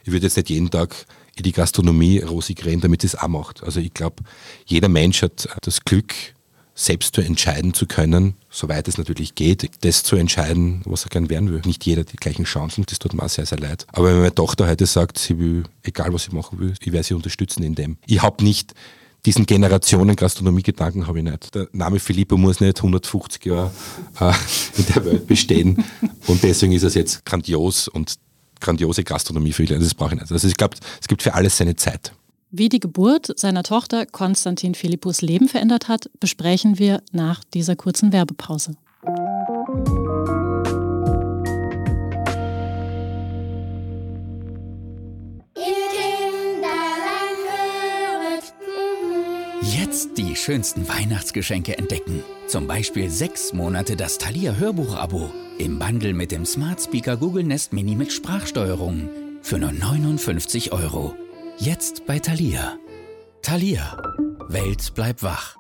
[0.05, 3.63] ich würde jetzt nicht jeden Tag in die Gastronomie rosig reden, damit es auch macht.
[3.63, 4.23] Also ich glaube,
[4.67, 6.15] jeder Mensch hat das Glück,
[6.75, 11.29] selbst zu entscheiden zu können, soweit es natürlich geht, das zu entscheiden, was er gern
[11.29, 11.61] werden will.
[11.67, 13.87] Nicht jeder die gleichen Chancen, das tut mir auch sehr, sehr leid.
[13.93, 17.05] Aber wenn meine Tochter heute sagt, sie will, egal was sie machen will, ich werde
[17.05, 17.99] sie unterstützen in dem.
[18.07, 18.73] Ich habe nicht
[19.25, 21.55] diesen Generationen Gastronomie-Gedanken habe ich nicht.
[21.55, 23.71] Der Name Filippo muss nicht 150 Jahre
[24.19, 24.33] äh,
[24.79, 25.85] in der Welt bestehen
[26.27, 28.15] und deswegen ist es jetzt grandios und
[28.61, 29.81] grandiose Gastronomie für ihn.
[29.81, 30.33] Das brauche ich nicht.
[30.33, 32.13] Also ich glaube, es gibt für alles seine Zeit.
[32.51, 38.13] Wie die Geburt seiner Tochter Konstantin Philippus Leben verändert hat, besprechen wir nach dieser kurzen
[38.13, 38.77] Werbepause.
[50.17, 52.23] Die schönsten Weihnachtsgeschenke entdecken.
[52.47, 55.31] Zum Beispiel sechs Monate das Thalia Hörbuch-Abo.
[55.59, 59.09] Im Bundle mit dem Smart Speaker Google Nest Mini mit Sprachsteuerung.
[59.43, 61.15] Für nur 59 Euro.
[61.59, 62.77] Jetzt bei Thalia.
[63.43, 63.97] Thalia.
[64.49, 65.57] Welt bleibt wach.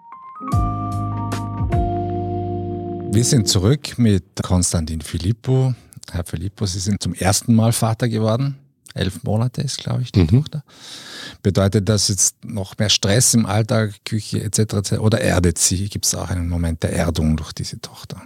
[3.15, 5.75] Wir sind zurück mit Konstantin Filippo.
[6.11, 8.57] Herr Filippo, Sie sind zum ersten Mal Vater geworden.
[8.95, 10.29] Elf Monate ist, glaube ich, die mhm.
[10.29, 10.65] Tochter.
[11.43, 14.59] Bedeutet das jetzt noch mehr Stress im Alltag, Küche etc.
[14.59, 14.93] etc.
[14.99, 15.89] oder erdet sie?
[15.89, 18.23] Gibt es auch einen Moment der Erdung durch diese Tochter?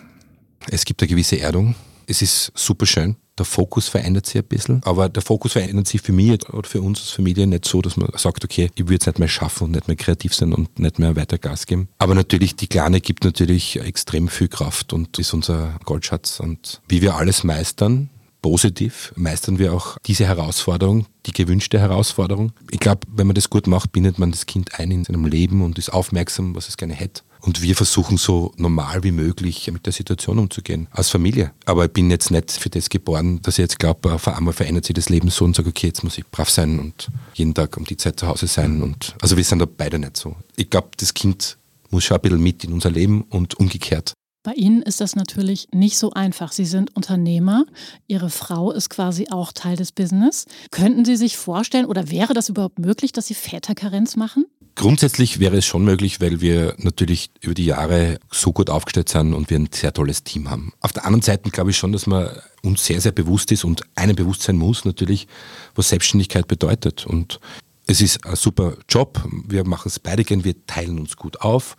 [0.71, 1.75] Es gibt eine gewisse Erdung.
[2.07, 3.17] Es ist super schön.
[3.39, 6.81] Der Fokus verändert sich ein bisschen, aber der Fokus verändert sich für mich oder für
[6.81, 9.65] uns als Familie nicht so, dass man sagt, okay, ich würde es nicht mehr schaffen
[9.65, 11.89] und nicht mehr kreativ sein und nicht mehr weiter Gas geben.
[11.99, 16.41] Aber natürlich, die Kleine gibt natürlich extrem viel Kraft und ist unser Goldschatz.
[16.41, 18.09] Und wie wir alles meistern,
[18.47, 22.53] positiv meistern wir auch diese Herausforderung, die gewünschte Herausforderung.
[22.71, 25.63] Ich glaube, wenn man das gut macht, bindet man das Kind ein in seinem Leben
[25.63, 27.23] und ist aufmerksam, was es gerne hätte.
[27.41, 31.51] Und wir versuchen so normal wie möglich mit der Situation umzugehen, als Familie.
[31.65, 34.85] Aber ich bin jetzt nicht für das geboren, dass ich jetzt glaube, auf einmal verändert
[34.85, 37.77] sich das Leben so und sage, okay, jetzt muss ich brav sein und jeden Tag
[37.77, 38.81] um die Zeit zu Hause sein.
[38.81, 40.37] Und also wir sind da beide nicht so.
[40.55, 41.59] Ich glaube, das Kind
[41.91, 44.13] muss schon ein bisschen mit in unser Leben und umgekehrt.
[44.47, 46.53] Bei Ihnen ist das natürlich nicht so einfach.
[46.53, 47.67] Sie sind Unternehmer.
[48.07, 50.45] Ihre Frau ist quasi auch Teil des Business.
[50.71, 54.45] Könnten Sie sich vorstellen oder wäre das überhaupt möglich, dass Sie Väterkarenz machen?
[54.77, 59.35] Grundsätzlich wäre es schon möglich, weil wir natürlich über die Jahre so gut aufgestellt sind
[59.35, 60.73] und wir ein sehr tolles Team haben.
[60.79, 62.31] Auf der anderen Seite glaube ich schon, dass man
[62.63, 65.27] uns sehr, sehr bewusst ist und einem bewusst sein muss natürlich,
[65.75, 67.05] was Selbstständigkeit bedeutet.
[67.05, 67.41] Und
[67.89, 69.21] es ist ein super Job.
[69.49, 70.45] Wir machen es beide gern.
[70.45, 71.75] Wir teilen uns gut auf.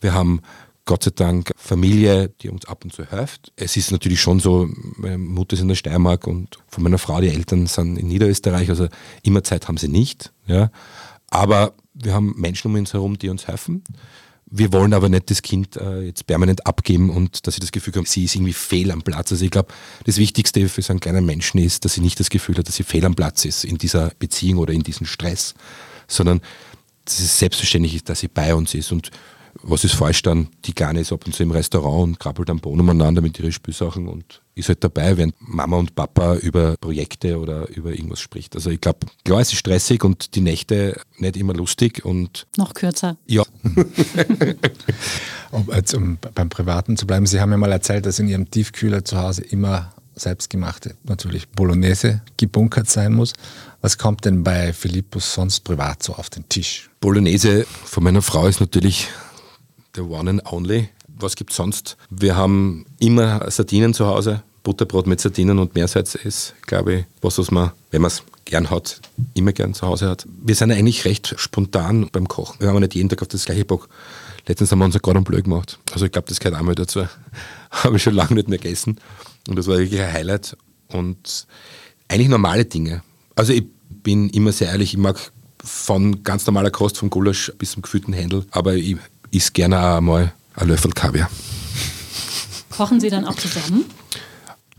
[0.00, 0.42] Wir haben
[0.86, 3.52] Gott sei Dank Familie, die uns ab und zu hilft.
[3.56, 7.20] Es ist natürlich schon so, meine Mutter ist in der Steiermark und von meiner Frau,
[7.20, 8.88] die Eltern sind in Niederösterreich, also
[9.22, 10.32] immer Zeit haben sie nicht.
[10.46, 10.70] Ja.
[11.30, 13.82] Aber wir haben Menschen um uns herum, die uns helfen.
[14.46, 17.94] Wir wollen aber nicht das Kind äh, jetzt permanent abgeben und dass sie das Gefühl
[17.94, 19.32] haben, sie ist irgendwie fehl am Platz.
[19.32, 19.72] Also ich glaube,
[20.04, 22.76] das Wichtigste für so einen kleinen Menschen ist, dass sie nicht das Gefühl hat, dass
[22.76, 25.54] sie fehl am Platz ist in dieser Beziehung oder in diesem Stress,
[26.06, 26.40] sondern
[27.06, 28.92] dass es selbstverständlich ist, dass sie bei uns ist.
[28.92, 29.10] Und
[29.62, 30.48] was ist falsch dann?
[30.64, 33.52] Die Kleine ist ab und zu im Restaurant und krabbelt am Boden umeinander mit ihren
[33.52, 38.54] Spielsachen und ist halt dabei, während Mama und Papa über Projekte oder über irgendwas spricht.
[38.54, 42.46] Also ich glaube, klar, es ist stressig und die Nächte nicht immer lustig und...
[42.56, 43.16] Noch kürzer.
[43.26, 43.42] Ja.
[45.50, 48.50] um, jetzt, um beim Privaten zu bleiben, Sie haben ja mal erzählt, dass in Ihrem
[48.50, 53.32] Tiefkühler zu Hause immer selbstgemachte, natürlich Bolognese gebunkert sein muss.
[53.80, 56.90] Was kommt denn bei Philippus sonst privat so auf den Tisch?
[57.00, 59.08] Bolognese von meiner Frau ist natürlich
[59.96, 60.88] der One and Only.
[61.08, 61.96] Was gibt es sonst?
[62.10, 67.38] Wir haben immer Sardinen zu Hause, Butterbrot mit Sardinen und Meersalz ist, glaube ich, was,
[67.38, 69.00] was man, wenn man es gern hat,
[69.34, 70.26] immer gern zu Hause hat.
[70.42, 72.60] Wir sind eigentlich recht spontan beim Kochen.
[72.60, 73.88] Wir haben nicht jeden Tag auf das gleiche Bock.
[74.46, 75.78] Letztens haben wir unser Gordon Bleu gemacht.
[75.92, 77.06] Also ich glaube, das gehört einmal dazu.
[77.70, 78.98] Habe ich schon lange nicht mehr gegessen.
[79.48, 80.56] Und das war wirklich ein Highlight.
[80.88, 81.46] Und
[82.08, 83.02] eigentlich normale Dinge.
[83.36, 87.72] Also ich bin immer sehr ehrlich, ich mag von ganz normaler Kost, vom Gulasch bis
[87.72, 88.44] zum gefühlten Händel.
[88.50, 88.96] Aber ich
[89.34, 91.28] isst gerne auch mal ein Löffel Kaviar.
[92.70, 93.84] Kochen Sie dann auch zusammen?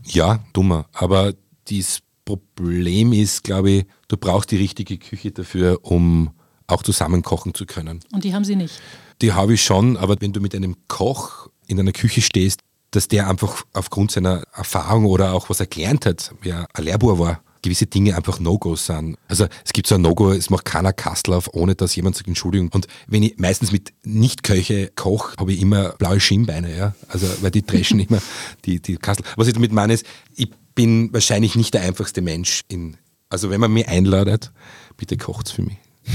[0.04, 0.86] Ja, dummer.
[0.92, 1.34] Aber
[1.68, 6.30] das Problem ist, glaube ich, du brauchst die richtige Küche dafür, um
[6.66, 8.00] auch zusammen kochen zu können.
[8.12, 8.80] Und die haben Sie nicht?
[9.22, 13.08] Die habe ich schon, aber wenn du mit einem Koch in einer Küche stehst, dass
[13.08, 17.40] der einfach aufgrund seiner Erfahrung oder auch was er gelernt hat, wer ein Lehrbuhr war,
[17.66, 19.16] gewisse Dinge einfach No-Gos sind.
[19.28, 22.28] Also es gibt so ein No-Go, es macht keiner Kastel auf, ohne dass jemand sagt
[22.28, 22.70] Entschuldigung.
[22.72, 26.94] Und wenn ich meistens mit Nicht-Köche koche, habe ich immer blaue Schienbeine, ja.
[27.08, 28.22] Also weil die dreschen immer
[28.64, 29.26] die, die Kastel.
[29.36, 32.96] Was ich damit meine ist, ich bin wahrscheinlich nicht der einfachste Mensch in.
[33.28, 34.52] Also wenn man mich einladet,
[34.96, 35.76] bitte kocht's für mich.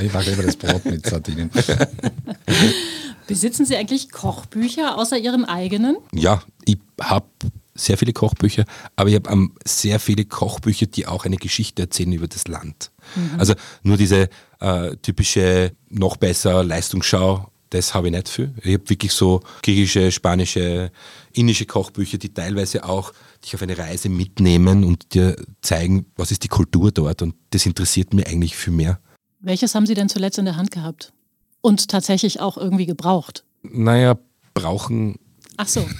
[0.00, 1.50] ich mag immer das Brot mit Sardinen.
[3.26, 5.96] Besitzen Sie eigentlich Kochbücher außer Ihrem eigenen?
[6.12, 7.26] Ja, ich habe
[7.78, 8.64] sehr viele Kochbücher,
[8.96, 12.90] aber ich habe um, sehr viele Kochbücher, die auch eine Geschichte erzählen über das Land.
[13.14, 13.38] Mhm.
[13.38, 14.28] Also nur diese
[14.60, 18.54] äh, typische noch besser Leistungsschau, das habe ich nicht viel.
[18.62, 20.90] Ich habe wirklich so griechische, spanische,
[21.32, 23.12] indische Kochbücher, die teilweise auch
[23.44, 27.22] dich auf eine Reise mitnehmen und dir zeigen, was ist die Kultur dort.
[27.22, 29.00] Und das interessiert mich eigentlich viel mehr.
[29.40, 31.12] Welches haben Sie denn zuletzt in der Hand gehabt?
[31.60, 33.44] Und tatsächlich auch irgendwie gebraucht?
[33.62, 34.18] Naja,
[34.54, 35.18] brauchen
[35.58, 35.84] Ach so.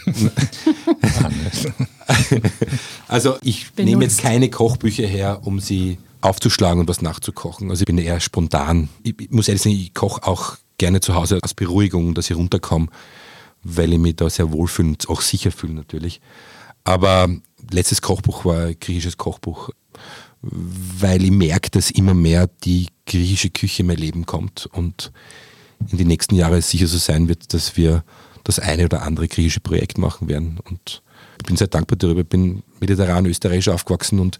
[3.09, 3.91] also ich Benutzt.
[3.91, 7.69] nehme jetzt keine Kochbücher her, um sie aufzuschlagen und was nachzukochen.
[7.69, 8.89] Also ich bin eher spontan.
[9.03, 12.87] Ich, muss ehrlich sagen, ich koche auch gerne zu Hause als Beruhigung, dass ich runterkomme,
[13.65, 16.21] weil ich mich da sehr wohlfühle und auch sicher fühle natürlich.
[16.85, 17.29] Aber
[17.73, 19.71] letztes Kochbuch war ein griechisches Kochbuch,
[20.41, 25.11] weil ich merke, dass immer mehr die griechische Küche in mein Leben kommt und
[25.91, 28.05] in den nächsten Jahren sicher so sein wird, dass wir
[28.49, 30.59] das eine oder andere griechische Projekt machen werden.
[30.69, 31.03] Und
[31.39, 32.23] ich bin sehr dankbar darüber.
[32.23, 34.39] Ich bin mediterran österreichisch aufgewachsen und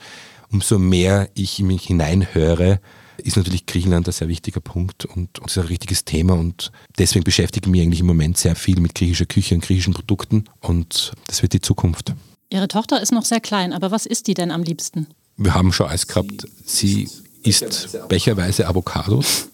[0.51, 2.81] umso mehr ich in mich hineinhöre,
[3.19, 7.25] ist natürlich Griechenland ein sehr wichtiger Punkt und, und ist ein richtiges Thema und deswegen
[7.25, 11.13] beschäftige ich mich eigentlich im Moment sehr viel mit griechischer Küche und griechischen Produkten und
[11.27, 12.15] das wird die Zukunft.
[12.51, 15.09] Ihre Tochter ist noch sehr klein, aber was isst die denn am liebsten?
[15.37, 16.47] Wir haben schon alles gehabt.
[16.65, 17.09] Sie
[17.43, 19.49] isst becherweise Avocados.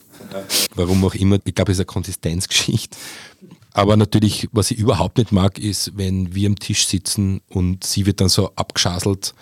[0.74, 1.38] Warum auch immer.
[1.44, 2.96] Ich glaube, es ist eine Konsistenzgeschichte.
[3.72, 8.06] Aber natürlich, was ich überhaupt nicht mag, ist, wenn wir am Tisch sitzen und sie
[8.06, 9.34] wird dann so abgeschaselt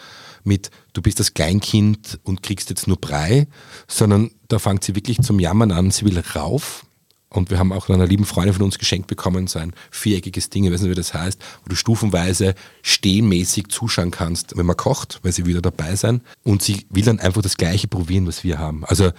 [0.43, 3.47] mit, du bist das Kleinkind und kriegst jetzt nur Brei,
[3.87, 6.87] sondern da fängt sie wirklich zum Jammern an, sie will rauf.
[7.29, 10.65] Und wir haben auch einer lieben Freundin von uns geschenkt bekommen, so ein viereckiges Ding,
[10.65, 15.21] ich weiß nicht, wie das heißt, wo du stufenweise stehmäßig zuschauen kannst, wenn man kocht,
[15.23, 16.21] weil sie wieder dabei sein.
[16.43, 18.85] Und sie will dann einfach das Gleiche probieren, was wir haben.
[18.85, 19.13] Also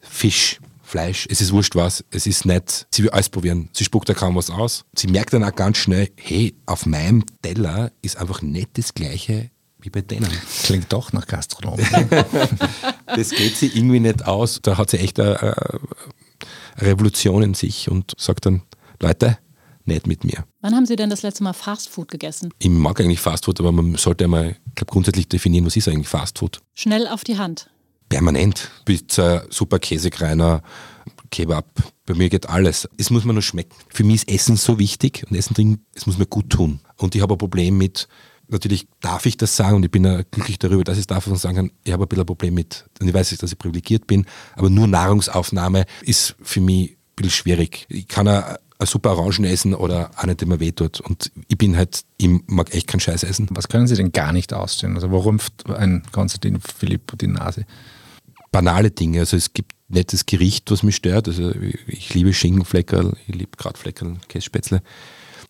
[0.00, 0.58] Fisch,
[0.90, 2.88] Fleisch, es ist wurscht was, es ist nett.
[2.90, 3.68] Sie will alles probieren.
[3.72, 4.84] Sie spuckt da kaum was aus.
[4.92, 9.52] Sie merkt dann auch ganz schnell, hey, auf meinem Teller ist einfach nicht das Gleiche
[9.78, 10.28] wie bei denen.
[10.64, 11.78] Klingt doch nach Gastronom.
[13.06, 14.58] das geht sie irgendwie nicht aus.
[14.62, 15.80] Da hat sie echt eine, eine
[16.78, 18.62] Revolution in sich und sagt dann,
[19.00, 19.38] Leute,
[19.84, 20.44] nicht mit mir.
[20.60, 22.52] Wann haben Sie denn das letzte Mal Fastfood gegessen?
[22.58, 26.08] Ich mag eigentlich Fastfood, aber man sollte einmal, ich glaube, grundsätzlich definieren, was ist eigentlich
[26.08, 26.60] Fastfood.
[26.74, 27.70] Schnell auf die Hand
[28.10, 28.70] permanent.
[28.84, 30.62] Pizza, super Käsekreiner,
[31.30, 31.64] Kebab.
[32.04, 32.86] Bei mir geht alles.
[32.98, 33.74] Es muss mir nur schmecken.
[33.88, 36.80] Für mich ist Essen so wichtig und Essen trinken, es muss mir gut tun.
[36.96, 38.08] Und ich habe ein Problem mit,
[38.48, 41.24] natürlich darf ich das sagen und ich bin ja glücklich darüber, dass ich es darf
[41.24, 44.06] sagen kann, ich habe ein bisschen ein Problem mit, und ich weiß, dass ich privilegiert
[44.06, 47.86] bin, aber nur Nahrungsaufnahme ist für mich ein bisschen schwierig.
[47.88, 51.00] Ich kann ja ein super Orangen essen oder eine, die mir wehtut.
[51.00, 53.46] Und ich bin halt, ich mag echt keinen Scheiß essen.
[53.50, 54.94] Was können Sie denn gar nicht ausstehen?
[54.94, 57.66] Also rümpft ein Konstantin Philipp die Nase?
[58.50, 59.20] Banale Dinge.
[59.20, 61.28] Also es gibt das Gericht, was mich stört.
[61.28, 61.52] Also
[61.86, 64.82] ich liebe Schinkenfleckerl, ich liebe Gratfleckerl, Kässpätzle.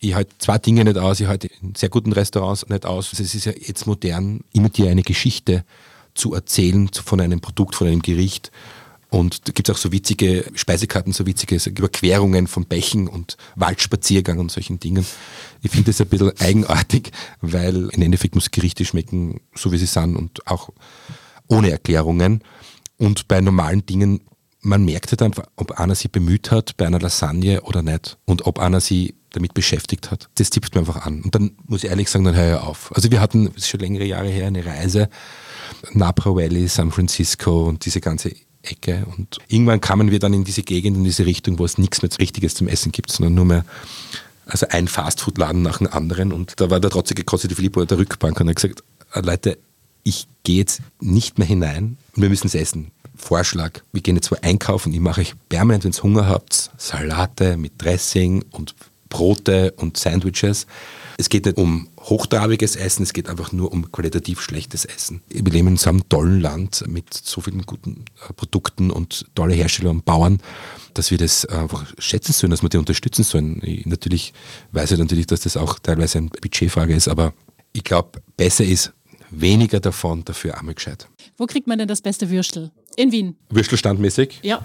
[0.01, 1.21] Ich halte zwei Dinge nicht aus.
[1.21, 3.11] Ich halte in sehr guten Restaurants nicht aus.
[3.11, 5.65] Also es ist ja jetzt modern, immer dir eine Geschichte
[6.15, 8.51] zu erzählen von einem Produkt, von einem Gericht.
[9.11, 14.39] Und da gibt es auch so witzige Speisekarten, so witzige Überquerungen von Bächen und Waldspaziergang
[14.39, 15.05] und solchen Dingen.
[15.63, 17.11] Ich finde das ein bisschen eigenartig,
[17.41, 20.71] weil im Endeffekt muss Gerichte schmecken, so wie sie sind und auch
[21.49, 22.43] ohne Erklärungen.
[23.01, 24.21] Und bei normalen Dingen,
[24.61, 28.47] man merkt halt einfach, ob einer sich bemüht hat bei einer Lasagne oder nicht und
[28.47, 30.29] ob einer sie damit beschäftigt hat.
[30.35, 31.23] Das tippt mir einfach an.
[31.23, 32.95] Und dann muss ich ehrlich sagen, dann höre ich auf.
[32.95, 35.09] Also wir hatten, das ist schon längere Jahre her, eine Reise,
[35.95, 39.07] Napa Valley, San Francisco und diese ganze Ecke.
[39.17, 42.11] Und irgendwann kamen wir dann in diese Gegend, in diese Richtung, wo es nichts mehr
[42.19, 43.65] Richtiges zum Essen gibt, sondern nur mehr
[44.45, 46.35] also ein Fastfood-Laden nach dem anderen.
[46.35, 48.85] Und da war der trotzige Kossi Filippo der Rückbank und hat gesagt,
[49.15, 49.57] Leute,
[50.03, 52.91] ich gehe jetzt nicht mehr hinein und wir müssen es essen.
[53.17, 57.57] Vorschlag, wir gehen jetzt mal einkaufen, ich mache euch permanent, wenn ihr Hunger habt, Salate
[57.57, 58.75] mit Dressing und
[59.11, 60.67] Brote und Sandwiches.
[61.19, 65.21] Es geht nicht um hochtrabiges Essen, es geht einfach nur um qualitativ schlechtes Essen.
[65.29, 69.53] Wir leben in so einem tollen Land mit so vielen guten äh, Produkten und tolle
[69.55, 70.41] Hersteller und Bauern,
[70.95, 73.61] dass wir das einfach schätzen sollen, dass wir die unterstützen sollen.
[73.63, 74.33] Ich natürlich
[74.73, 77.35] weiß ich natürlich, dass das auch teilweise eine Budgetfrage ist, aber
[77.73, 78.93] ich glaube, besser ist,
[79.31, 81.09] weniger davon, dafür einmal gescheit.
[81.37, 82.71] Wo kriegt man denn das beste Würstel?
[82.97, 83.37] In Wien?
[83.49, 84.40] Würstel standmäßig?
[84.43, 84.64] Ja.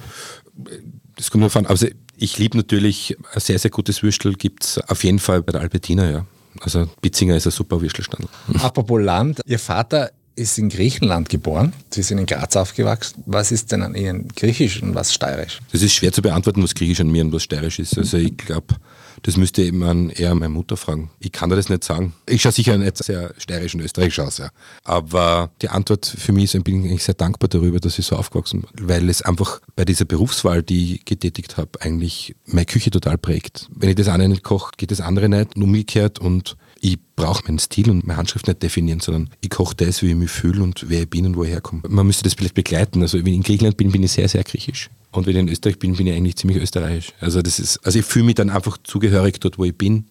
[1.16, 1.66] Das kommt davon.
[1.66, 5.52] Also ich liebe natürlich ein sehr, sehr gutes Würstel, gibt es auf jeden Fall bei
[5.52, 6.26] der Albertina, ja.
[6.62, 8.28] Also Bitzinger ist ein super Würstelstand.
[8.62, 11.74] Apropos Land, Ihr Vater ist in Griechenland geboren.
[11.90, 13.24] Sie sind in Graz aufgewachsen.
[13.26, 15.60] Was ist denn an Ihnen griechisch und was steirisch?
[15.72, 17.98] Das ist schwer zu beantworten, was griechisch an mir und was steirisch ist.
[17.98, 18.76] Also ich glaube,
[19.24, 21.10] das müsste eben eher meine Mutter fragen.
[21.20, 22.14] Ich kann dir das nicht sagen.
[22.28, 24.50] Ich schaue sicher nicht sehr steirisch und österreichisch aus, ja.
[24.84, 28.62] Aber die Antwort für mich ist, bin ich sehr dankbar darüber, dass ich so aufgewachsen
[28.62, 33.18] bin, weil es einfach bei dieser Berufswahl, die ich getätigt habe, eigentlich meine Küche total
[33.18, 33.68] prägt.
[33.74, 37.44] Wenn ich das eine nicht koche, geht das andere nicht und umgekehrt und ich brauche
[37.46, 40.62] meinen Stil und meine Handschrift nicht definieren, sondern ich koche das, wie ich mich fühle
[40.62, 41.82] und wer ich bin und woher ich komme.
[41.88, 43.02] Man müsste das vielleicht begleiten.
[43.02, 44.92] Also wenn ich in Griechenland bin, bin ich sehr, sehr griechisch.
[45.12, 47.14] Und wenn ich in Österreich bin, bin ich eigentlich ziemlich österreichisch.
[47.20, 50.06] Also das ist, also ich fühle mich dann einfach zugehörig dort, wo ich bin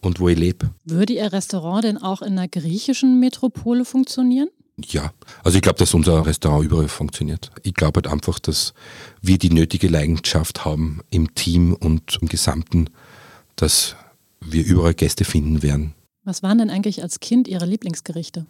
[0.00, 0.70] und wo ich lebe.
[0.84, 4.48] Würde Ihr Restaurant denn auch in einer griechischen Metropole funktionieren?
[4.88, 5.12] Ja,
[5.44, 7.52] also ich glaube, dass unser Restaurant überall funktioniert.
[7.62, 8.74] Ich glaube halt einfach, dass
[9.22, 12.86] wir die nötige Leidenschaft haben im Team und im Gesamten,
[13.54, 13.94] dass
[14.40, 15.94] wir überall Gäste finden werden.
[16.24, 18.46] Was waren denn eigentlich als Kind Ihre Lieblingsgerichte?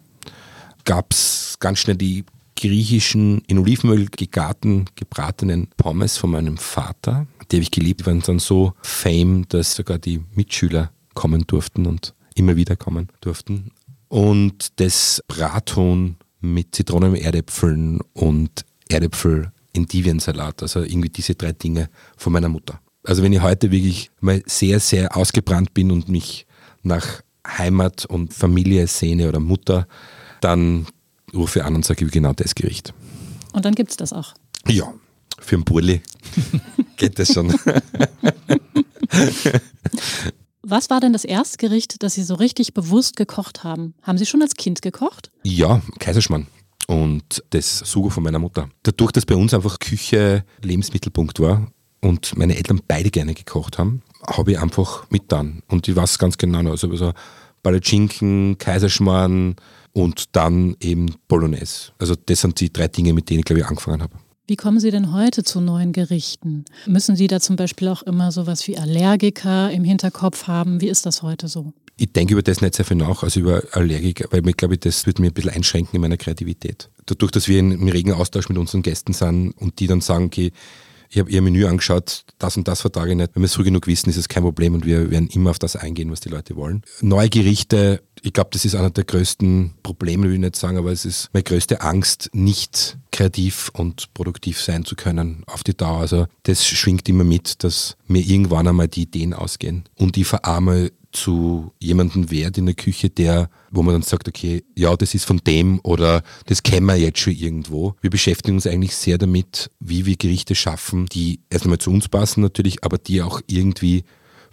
[0.83, 2.25] Gab es ganz schnell die
[2.57, 7.27] griechischen, in Olivenöl gegarten, gebratenen Pommes von meinem Vater.
[7.49, 11.87] Die habe ich geliebt, die waren dann so fame, dass sogar die Mitschüler kommen durften
[11.87, 13.71] und immer wieder kommen durften.
[14.09, 20.61] Und das Brathuhn mit Zitronen, Erdäpfeln und Erdäpfel Endiviensalat.
[20.61, 22.81] Also irgendwie diese drei Dinge von meiner Mutter.
[23.03, 26.45] Also wenn ich heute wirklich mal sehr, sehr ausgebrannt bin und mich
[26.83, 29.87] nach Heimat und Familie sehne oder Mutter,
[30.41, 30.87] dann
[31.33, 32.93] rufe ich an und sage genau das Gericht.
[33.53, 34.33] Und dann gibt es das auch.
[34.67, 34.93] Ja,
[35.39, 36.01] für einen Burli
[36.97, 37.53] geht das schon.
[40.61, 43.93] Was war denn das erste Gericht, das Sie so richtig bewusst gekocht haben?
[44.03, 45.31] Haben Sie schon als Kind gekocht?
[45.43, 46.47] Ja, Kaiserschmarrn
[46.87, 48.69] und das Sugo von meiner Mutter.
[48.83, 54.01] Dadurch, dass bei uns einfach Küche Lebensmittelpunkt war und meine Eltern beide gerne gekocht haben,
[54.27, 55.63] habe ich einfach mit dann.
[55.67, 57.13] Und ich weiß ganz genau, also so
[57.63, 59.55] Palatschinken, Kaiserschmarrn
[59.93, 61.91] und dann eben Bolognese.
[61.99, 64.15] Also das sind die drei Dinge, mit denen ich glaube ich angefangen habe.
[64.47, 66.65] Wie kommen Sie denn heute zu neuen Gerichten?
[66.85, 70.81] Müssen Sie da zum Beispiel auch immer sowas wie Allergiker im Hinterkopf haben?
[70.81, 71.73] Wie ist das heute so?
[71.97, 75.05] Ich denke über das nicht sehr viel nach, also über Allergiker, weil ich glaube, das
[75.05, 76.89] würde mir ein bisschen einschränken in meiner Kreativität.
[77.05, 80.51] Dadurch, dass wir im regen Austausch mit unseren Gästen sind und die dann sagen, okay,
[81.11, 83.35] ich habe ihr Menü angeschaut, das und das vertrage ich nicht.
[83.35, 85.59] Wenn wir es früh genug wissen, ist es kein Problem und wir werden immer auf
[85.59, 86.83] das eingehen, was die Leute wollen.
[87.01, 90.91] Neue Gerichte, ich glaube, das ist einer der größten Probleme, will ich nicht sagen, aber
[90.91, 95.99] es ist meine größte Angst, nicht kreativ und produktiv sein zu können auf die Dauer.
[95.99, 100.91] Also das schwingt immer mit, dass mir irgendwann einmal die Ideen ausgehen und ich verarme
[101.11, 105.25] zu jemandem wert in der Küche, der, wo man dann sagt, okay, ja, das ist
[105.25, 107.95] von dem oder das kennen wir jetzt schon irgendwo.
[108.01, 112.07] Wir beschäftigen uns eigentlich sehr damit, wie wir Gerichte schaffen, die erst einmal zu uns
[112.07, 114.03] passen natürlich, aber die auch irgendwie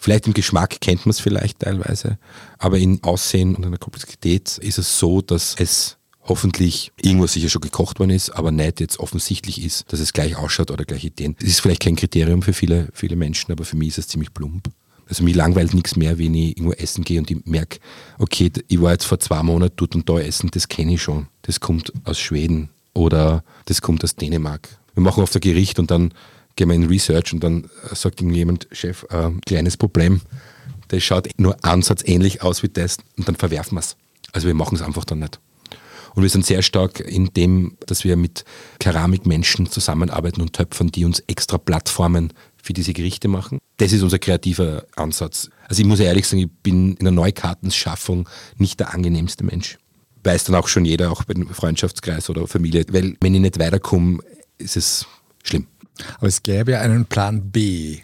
[0.00, 2.18] Vielleicht im Geschmack kennt man es vielleicht teilweise,
[2.58, 5.97] aber in Aussehen und in der Komplexität ist es so, dass es
[6.28, 10.36] hoffentlich irgendwo sicher schon gekocht worden ist, aber nicht jetzt offensichtlich ist, dass es gleich
[10.36, 11.34] ausschaut oder gleich Ideen.
[11.40, 14.32] Das ist vielleicht kein Kriterium für viele, viele Menschen, aber für mich ist es ziemlich
[14.34, 14.70] plump.
[15.08, 17.78] Also mich langweilt nichts mehr, wenn ich irgendwo essen gehe und ich merke,
[18.18, 21.28] okay, ich war jetzt vor zwei Monaten dort und da essen, das kenne ich schon.
[21.42, 24.68] Das kommt aus Schweden oder das kommt aus Dänemark.
[24.94, 26.12] Wir machen oft ein Gericht und dann
[26.56, 30.20] gehen wir in Research und dann sagt irgendjemand, Chef, äh, kleines Problem,
[30.88, 33.96] das schaut nur ansatzähnlich aus wie das und dann verwerfen wir es.
[34.32, 35.40] Also wir machen es einfach dann nicht.
[36.14, 38.44] Und wir sind sehr stark in dem, dass wir mit
[38.80, 43.58] Keramikmenschen zusammenarbeiten und Töpfern, die uns extra Plattformen für diese Gerichte machen.
[43.78, 45.50] Das ist unser kreativer Ansatz.
[45.68, 49.78] Also ich muss ehrlich sagen, ich bin in der Neukartenschaffung nicht der angenehmste Mensch.
[50.24, 54.18] Weiß dann auch schon jeder, auch beim Freundschaftskreis oder Familie, weil wenn ich nicht weiterkomme,
[54.58, 55.06] ist es
[55.44, 55.66] schlimm.
[56.18, 57.98] Aber es gäbe ja einen Plan B.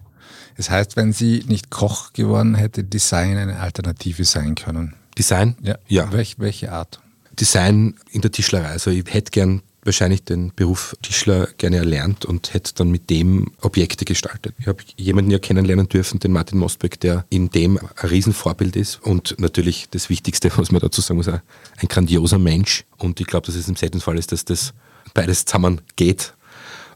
[0.57, 4.95] Das heißt, wenn sie nicht Koch geworden hätte, Design eine Alternative sein können.
[5.19, 5.57] Design?
[5.63, 5.77] Ja.
[5.89, 6.13] ja.
[6.13, 7.01] Welch, welche Art?
[7.35, 8.69] Design in der Tischlerei.
[8.69, 13.53] Also ich hätte gern wahrscheinlich den Beruf Tischler gerne erlernt und hätte dann mit dem
[13.61, 14.55] Objekte gestaltet.
[14.59, 19.03] Ich habe jemanden ja kennenlernen dürfen, den Martin Mostbeck, der in dem ein Riesenvorbild ist
[19.03, 21.41] und natürlich das Wichtigste, was man dazu sagen muss, ein
[21.89, 22.85] grandioser Mensch.
[22.99, 24.73] Und ich glaube, dass es im seltenen Fall ist, dass das
[25.13, 26.35] beides zusammen geht.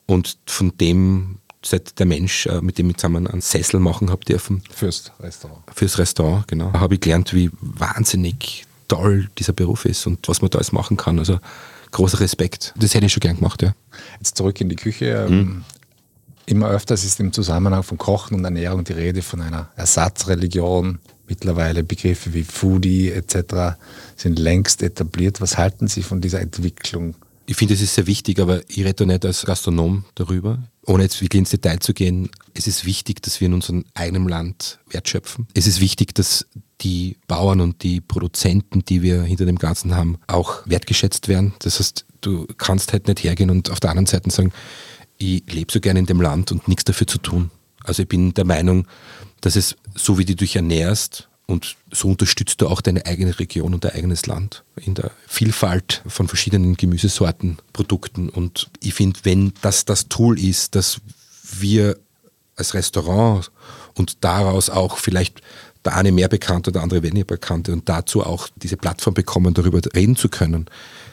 [0.06, 4.24] Und von dem seit der Mensch, äh, mit dem ich zusammen einen Sessel machen habe
[4.24, 4.62] dürfen.
[4.70, 5.62] Fürs Restaurant.
[5.74, 6.72] Fürs Restaurant, genau.
[6.72, 10.96] Habe ich gelernt, wie wahnsinnig toll dieser Beruf ist und was man da alles machen
[10.96, 11.18] kann.
[11.18, 11.38] Also
[11.90, 12.74] großer Respekt.
[12.76, 13.74] Das hätte ich schon gern gemacht, ja.
[14.18, 15.26] Jetzt zurück in die Küche.
[15.28, 15.64] Mhm.
[16.46, 20.98] Immer öfters ist im Zusammenhang von Kochen und Ernährung die Rede von einer Ersatzreligion.
[21.26, 23.76] Mittlerweile Begriffe wie Foodie etc.
[24.16, 25.42] sind längst etabliert.
[25.42, 27.14] Was halten Sie von dieser Entwicklung?
[27.48, 30.58] Ich finde, es ist sehr wichtig, aber ich rede nicht als Gastronom darüber.
[30.84, 34.28] Ohne jetzt wirklich ins Detail zu gehen, es ist wichtig, dass wir in unserem eigenen
[34.28, 35.46] Land wertschöpfen.
[35.54, 36.46] Es ist wichtig, dass
[36.82, 41.54] die Bauern und die Produzenten, die wir hinter dem Ganzen haben, auch wertgeschätzt werden.
[41.60, 44.52] Das heißt, du kannst halt nicht hergehen und auf der anderen Seite sagen,
[45.16, 47.50] ich lebe so gerne in dem Land und nichts dafür zu tun.
[47.82, 48.86] Also ich bin der Meinung,
[49.40, 53.72] dass es so wie du dich ernährst und so unterstützt du auch deine eigene Region
[53.72, 58.28] und dein eigenes Land in der Vielfalt von verschiedenen Gemüsesorten, Produkten.
[58.28, 61.00] Und ich finde, wenn das das Tool ist, dass
[61.58, 61.96] wir
[62.54, 63.50] als Restaurant
[63.94, 65.40] und daraus auch vielleicht
[65.86, 69.80] der eine mehr bekannte, der andere weniger bekannte und dazu auch diese Plattform bekommen, darüber
[69.94, 70.66] reden zu können,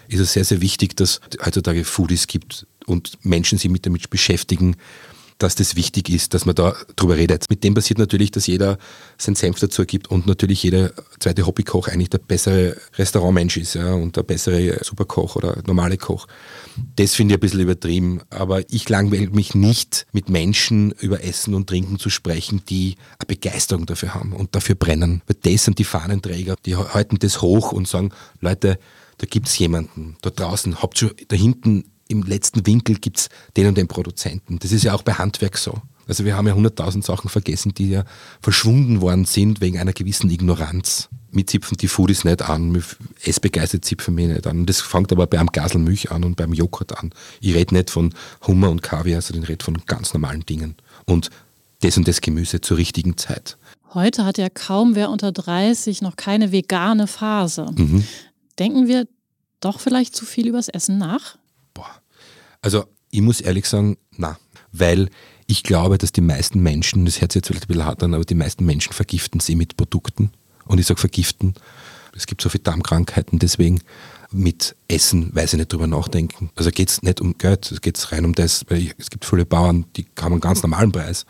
[0.09, 4.75] ist es sehr, sehr wichtig, dass heutzutage Foodies gibt und Menschen sich mit damit beschäftigen,
[5.37, 7.45] dass das wichtig ist, dass man da drüber redet.
[7.49, 8.77] Mit dem passiert natürlich, dass jeder
[9.17, 13.93] seinen Senf dazu ergibt und natürlich jeder zweite Hobbykoch eigentlich der bessere Restaurantmensch ist ja,
[13.93, 16.27] und der bessere Superkoch oder normale Koch.
[16.95, 21.53] Das finde ich ein bisschen übertrieben, aber ich langweile mich nicht, mit Menschen über Essen
[21.53, 25.21] und Trinken zu sprechen, die eine Begeisterung dafür haben und dafür brennen.
[25.27, 28.79] Weil das sind die Fahnenträger, die halten das hoch und sagen, Leute,
[29.17, 33.29] da gibt es jemanden da draußen, habt schon da hinten im letzten Winkel gibt es
[33.57, 34.59] den und den Produzenten.
[34.59, 35.81] Das ist ja auch bei Handwerk so.
[36.07, 38.05] Also wir haben ja hunderttausend Sachen vergessen, die ja
[38.41, 41.09] verschwunden worden sind wegen einer gewissen Ignoranz.
[41.31, 42.81] Mir zipfen die Foodies nicht an,
[43.23, 44.65] essbegeistert zipfen mich nicht an.
[44.65, 47.11] Das fängt aber beim Gasel Milch an und beim Joghurt an.
[47.41, 48.13] Ich rede nicht von
[48.45, 50.75] Hummer und Kaviar, sondern ich rede von ganz normalen Dingen.
[51.05, 51.29] Und
[51.81, 53.57] das und das Gemüse zur richtigen Zeit.
[53.93, 57.67] Heute hat ja kaum wer unter 30 noch keine vegane Phase.
[57.75, 58.03] Mhm.
[58.59, 59.07] Denken wir
[59.59, 61.37] doch vielleicht zu viel übers Essen nach?
[61.75, 62.01] Boah.
[62.63, 64.39] Also ich muss ehrlich sagen, na,
[64.71, 65.09] weil
[65.45, 68.15] ich glaube, dass die meisten Menschen, das hört sich jetzt vielleicht ein bisschen hart an,
[68.15, 70.31] aber die meisten Menschen vergiften sie mit Produkten.
[70.65, 71.53] Und ich sage vergiften,
[72.15, 73.81] es gibt so viele Darmkrankheiten, deswegen
[74.31, 76.49] mit Essen, weil sie nicht drüber nachdenken.
[76.55, 79.45] Also geht es nicht um Geld, es geht rein um das, weil es gibt viele
[79.45, 81.25] Bauern, die haben einen ganz normalen Preis.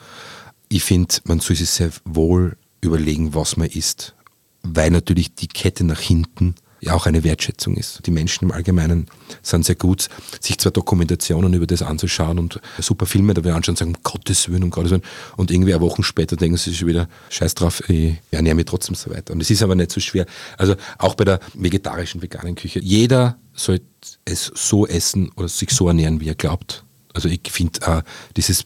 [0.69, 4.15] Ich finde, man soll sich sehr wohl überlegen, was man isst,
[4.63, 8.05] weil natürlich die Kette nach hinten ja auch eine Wertschätzung ist.
[8.05, 9.07] Die Menschen im Allgemeinen
[9.41, 10.07] sind sehr gut,
[10.39, 14.49] sich zwar Dokumentationen über das anzuschauen und super Filme dabei anschauen und sagen, um Gottes
[14.49, 15.03] Willen, um Gottes Willen.
[15.37, 18.95] Und irgendwie eine Woche später denken sie sich wieder, scheiß drauf, ich ernähre mich trotzdem
[18.95, 19.33] so weiter.
[19.33, 20.25] Und es ist aber nicht so schwer.
[20.57, 22.79] Also auch bei der vegetarischen, veganen Küche.
[22.79, 23.81] Jeder soll
[24.25, 26.83] es so essen oder sich so ernähren, wie er glaubt.
[27.13, 28.01] Also ich finde äh,
[28.35, 28.65] dieses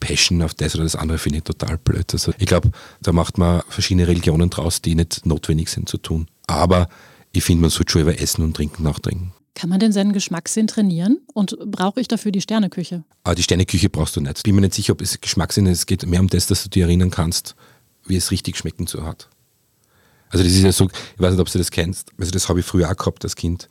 [0.00, 2.12] Passion auf das oder das andere finde ich total blöd.
[2.12, 2.70] Also ich glaube,
[3.02, 6.26] da macht man verschiedene Religionen draus, die nicht notwendig sind zu tun.
[6.46, 6.88] Aber
[7.32, 9.32] ich finde, man sollte schon über Essen und Trinken nachdenken.
[9.54, 11.20] Kann man denn seinen Geschmackssinn trainieren?
[11.34, 13.04] Und brauche ich dafür die Sterneküche?
[13.24, 14.38] Ah, die Sterneküche brauchst du nicht.
[14.38, 15.80] Ich bin mir nicht sicher, ob es Geschmackssinn ist.
[15.80, 17.56] Es geht mehr um das, dass du dir erinnern kannst,
[18.06, 19.28] wie es richtig schmecken zu hat.
[20.30, 22.10] Also das ist ja so, ich weiß nicht, ob du das kennst.
[22.18, 23.68] Also das habe ich früher auch gehabt als Kind.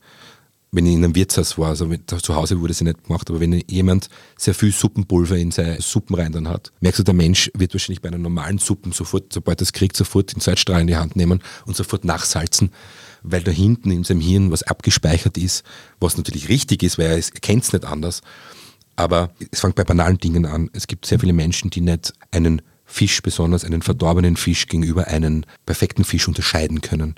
[0.71, 1.89] Wenn ich in einem Wirtshaus war, also
[2.21, 5.81] zu Hause wurde es ja nicht gemacht, aber wenn jemand sehr viel Suppenpulver in seine
[5.81, 9.33] Suppen rein dann hat, merkst du, der Mensch wird wahrscheinlich bei einer normalen Suppen sofort,
[9.33, 12.69] sobald er es kriegt, sofort den Salzstrahl in die Hand nehmen und sofort nachsalzen
[13.23, 15.63] weil da hinten in seinem Hirn was abgespeichert ist,
[15.99, 18.21] was natürlich richtig ist, weil er, kennt es nicht anders.
[18.95, 20.69] Aber es fängt bei banalen Dingen an.
[20.73, 25.45] Es gibt sehr viele Menschen, die nicht einen Fisch, besonders einen verdorbenen Fisch gegenüber einem
[25.65, 27.15] perfekten Fisch unterscheiden können,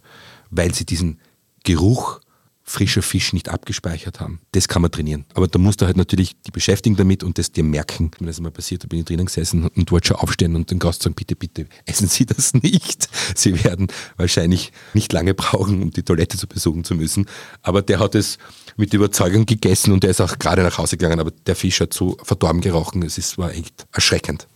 [0.50, 1.20] weil sie diesen
[1.64, 2.20] Geruch
[2.64, 4.40] frischer Fisch nicht abgespeichert haben.
[4.52, 5.26] Das kann man trainieren.
[5.34, 8.12] Aber da musst du halt natürlich die beschäftigen damit und das dir merken.
[8.20, 10.80] Wenn das mal passiert, da bin ich drinnen gesessen und wollte schon aufstehen und den
[10.80, 13.10] Gast sagen, bitte, bitte, essen Sie das nicht.
[13.36, 13.88] Sie werden
[14.18, 17.26] wahrscheinlich nicht lange brauchen, um die Toilette zu besuchen zu müssen.
[17.62, 18.38] Aber der hat es
[18.78, 21.94] mit Überzeugung gegessen und der ist auch gerade nach Hause gegangen, aber der Fisch hat
[21.94, 23.04] so verdorben gerochen.
[23.04, 24.48] Es ist, war echt erschreckend.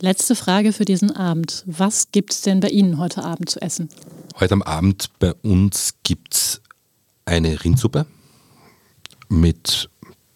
[0.00, 1.62] Letzte Frage für diesen Abend.
[1.66, 3.88] Was gibt es denn bei Ihnen heute Abend zu essen?
[4.40, 6.60] Heute am Abend bei uns gibt es
[7.24, 8.06] eine Rindsuppe
[9.28, 9.88] mit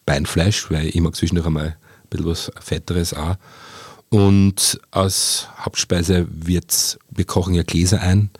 [0.06, 3.36] Beinfleisch, weil ich mag zwischendurch einmal ein bisschen was Fetteres auch.
[4.10, 8.30] Und als Hauptspeise wird wir kochen ja Gläser ein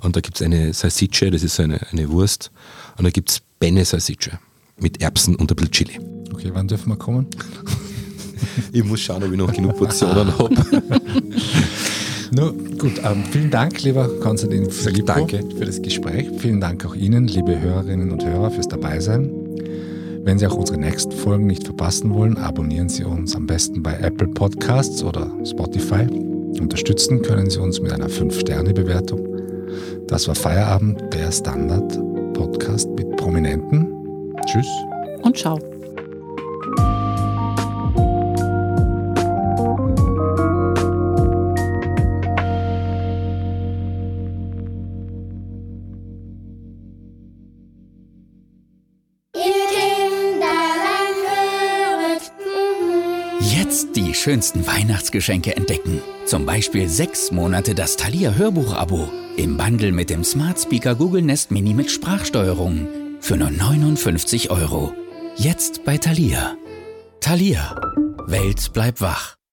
[0.00, 2.50] und da gibt es eine Salsicce, das ist so eine, eine Wurst.
[2.96, 4.38] Und da gibt es Benne Salsicce
[4.78, 6.00] mit Erbsen und ein bisschen Chili.
[6.32, 7.26] Okay, wann dürfen wir kommen?
[8.72, 10.54] ich muss schauen, ob ich noch genug Portionen habe.
[12.30, 15.40] No, gut, ähm, vielen Dank, lieber Konstantin Filippo, Danke.
[15.56, 16.28] für das Gespräch.
[16.38, 19.30] Vielen Dank auch Ihnen, liebe Hörerinnen und Hörer, fürs Dabeisein.
[20.24, 23.94] Wenn Sie auch unsere nächsten Folgen nicht verpassen wollen, abonnieren Sie uns am besten bei
[23.94, 26.06] Apple Podcasts oder Spotify.
[26.60, 29.26] Unterstützen können Sie uns mit einer 5-Sterne-Bewertung.
[30.06, 33.86] Das war Feierabend, der Standard-Podcast mit Prominenten.
[34.46, 34.66] Tschüss.
[35.22, 35.58] Und ciao.
[54.28, 56.02] Schönsten Weihnachtsgeschenke entdecken.
[56.26, 59.08] Zum Beispiel sechs Monate das Thalia Hörbuch-Abo
[59.38, 62.88] im Bundle mit dem Smart Speaker Google Nest Mini mit Sprachsteuerung
[63.22, 64.92] für nur 59 Euro.
[65.36, 66.58] Jetzt bei Thalia.
[67.20, 67.74] Thalia.
[68.26, 69.37] Welt bleibt wach.